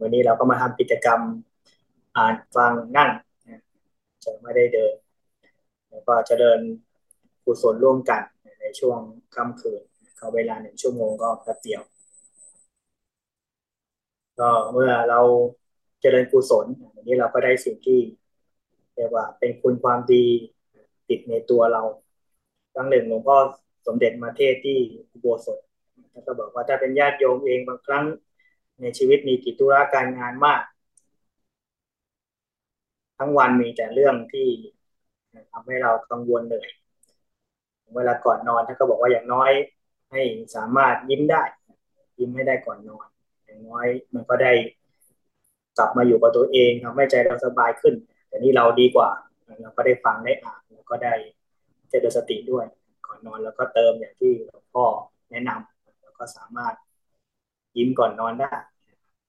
[0.00, 1.20] วันนี้เราก็มาทำกิจกรรม
[2.16, 3.10] อ่านฟังนั่ง
[4.24, 4.94] จะไม่ได้เดิน
[5.90, 6.60] แล้วก็จะเดิน
[7.44, 8.22] กุศลร่วมกัน
[8.60, 8.98] ในช่วง
[9.34, 9.82] ค่ำคืน
[10.16, 11.82] เขาเวลาหนึ่งชั่วโมงก็แป๊บเดียว
[14.40, 15.20] ก็เมื่อเรา
[16.02, 18.00] เจริญกุศลอันนี้เราก็ได้สิ่งที่
[18.94, 20.24] เรียกว่าเป็นคุณความดี
[21.08, 21.82] ติดในตัวเรา
[22.74, 23.36] ครั้งหนึ่งหลวงพ่อ
[23.86, 24.78] สมเด็จมาเทศที่
[25.10, 25.58] อุโบสถ
[26.12, 28.04] ท่านก็บอกว่าถ้าเป็นญาติโยมเองบางครั้ง
[28.80, 30.62] ในชีวิตมีกิจธุระการงานมาก
[33.18, 34.48] ทั้งวันมีแต่เรื่องที่
[35.52, 36.68] ทำให้เรากังวลเหนื่อย
[37.96, 39.50] เวลาก่อนนอนท่านก็บอกว่าอย่างน้อย
[40.10, 40.22] ให้
[40.56, 41.42] สามารถยิ้มได้
[42.18, 43.06] ยิ้มให้ได้ก่อนนอน
[43.44, 44.52] อย่างน้อยมันก็ได้
[45.78, 47.94] กลับมาอยู่กับตัวเองทำให้ใจเราสบายขึ้น
[48.28, 49.10] แต่นี่เราดีกว่า
[49.60, 51.14] เราก็ได้ฟังได้อ่านแล้วก็ได้
[51.90, 52.64] เจริญสติด้วย
[53.06, 54.84] ก่อนนอนแล้วก็เติมอย่างที่หลวงพ่อ
[55.30, 56.74] แนะนำแล้วก็สามารถ
[57.76, 58.52] ยิ้มก่อนนอนได้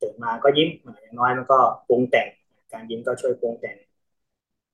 [0.01, 0.69] ตื่นมาก็ยิ้ม
[1.01, 2.27] อย่างน้อยมันก็ปรุงแต่ง
[2.73, 3.77] การยิ้มก็ช่วยปรุงแต่ง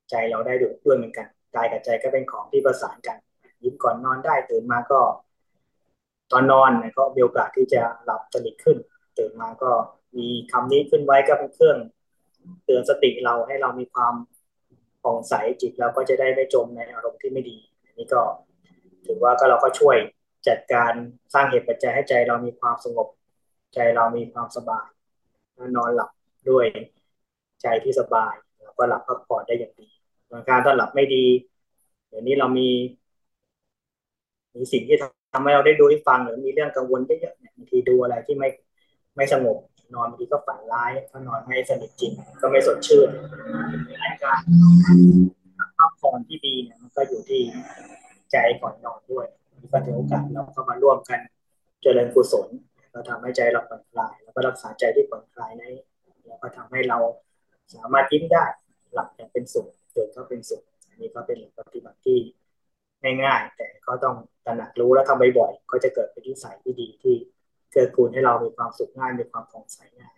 [0.09, 3.17] ใจเราได้ด้วยเหมือนกันกายกับใจก็เป็นของที่ประสานกัน
[3.63, 5.01] ยิ้มก่อนนอนได้ตื่นมาก็
[6.31, 8.77] ตอนนอนก็มีโอกาสที่จะหลับสนิทขึ้น
[9.17, 9.71] ตื่นมาก็
[10.17, 11.77] มีคำนี้ขึ้นไว้ก็เป็นเครื่อง
[12.65, 14.13] เตือนสติเราให้เรามีความ
[15.03, 18.21] ผ่องใสจิตเราก็จะได้ไม่จมในอารมณ์ที่ไม่ดีอันนี้ก็
[19.05, 19.97] ถือว่าก็เราก็ช่วย
[20.47, 20.93] จัดการ
[21.33, 23.07] สร้างเหตุปัจจัยให้ใจเรามีความสงบ
[23.73, 24.87] ใจเรามีความสบาย
[25.75, 26.11] นอนหลับ
[26.49, 26.65] ด้วย
[27.61, 28.33] ใจที่สบาย
[28.63, 29.89] แล้วก็หลับพักผ่อนได้อย่างดี
[30.49, 31.25] การตอนหลับไม่ดี
[32.07, 32.69] เดี๋ยวนี้เรามี
[34.55, 34.97] มีสิ่งที่
[35.33, 38.49] ทำให้เราได้ดูได้ฟังหรือมีเรื่องกังวลเยอะๆบางทีดูอะไรที่ไม่
[39.15, 39.57] ไม่สงบ
[39.93, 42.11] นอนบางทีก็ฝันร้ายถ้านอนไม่สนิทจริง
[42.41, 43.09] ก็ไม่สดชื่น
[44.23, 44.39] การ
[45.77, 47.41] พักผ่อนที่ดีเนี่ยมันก็อยู่ที่
[48.31, 49.27] ใจก่อนนอนด้วย
[49.73, 51.19] ก็ถือโอกาสเราเข้ามาร่วมกัน
[51.81, 52.47] เจริญกุศล
[52.91, 55.73] เราทำให้ใจเราผ่อนคลายแล้วก็รักษาใจที่ผ่อนคลายนั้น
[56.27, 56.99] แล้วก็ทำให้เรา
[57.75, 58.45] สามารถยิ้มได้
[58.93, 62.17] หลับอย่างเป็นสุขตื่นก็เป็นสุขอันนี้ก็เป็นหลักปฏิบัติที่
[63.23, 64.15] ง่ายๆแต่ก็ต้อง
[64.45, 67.15] ตระหนักรู้แล้วทำบ่อยๆก็จะเกิดเป็นนิสัยที่ดีที่
[67.73, 70.15] เกิดคูณให้เรามีความสุขง่ายมีความผ่องใสง่าย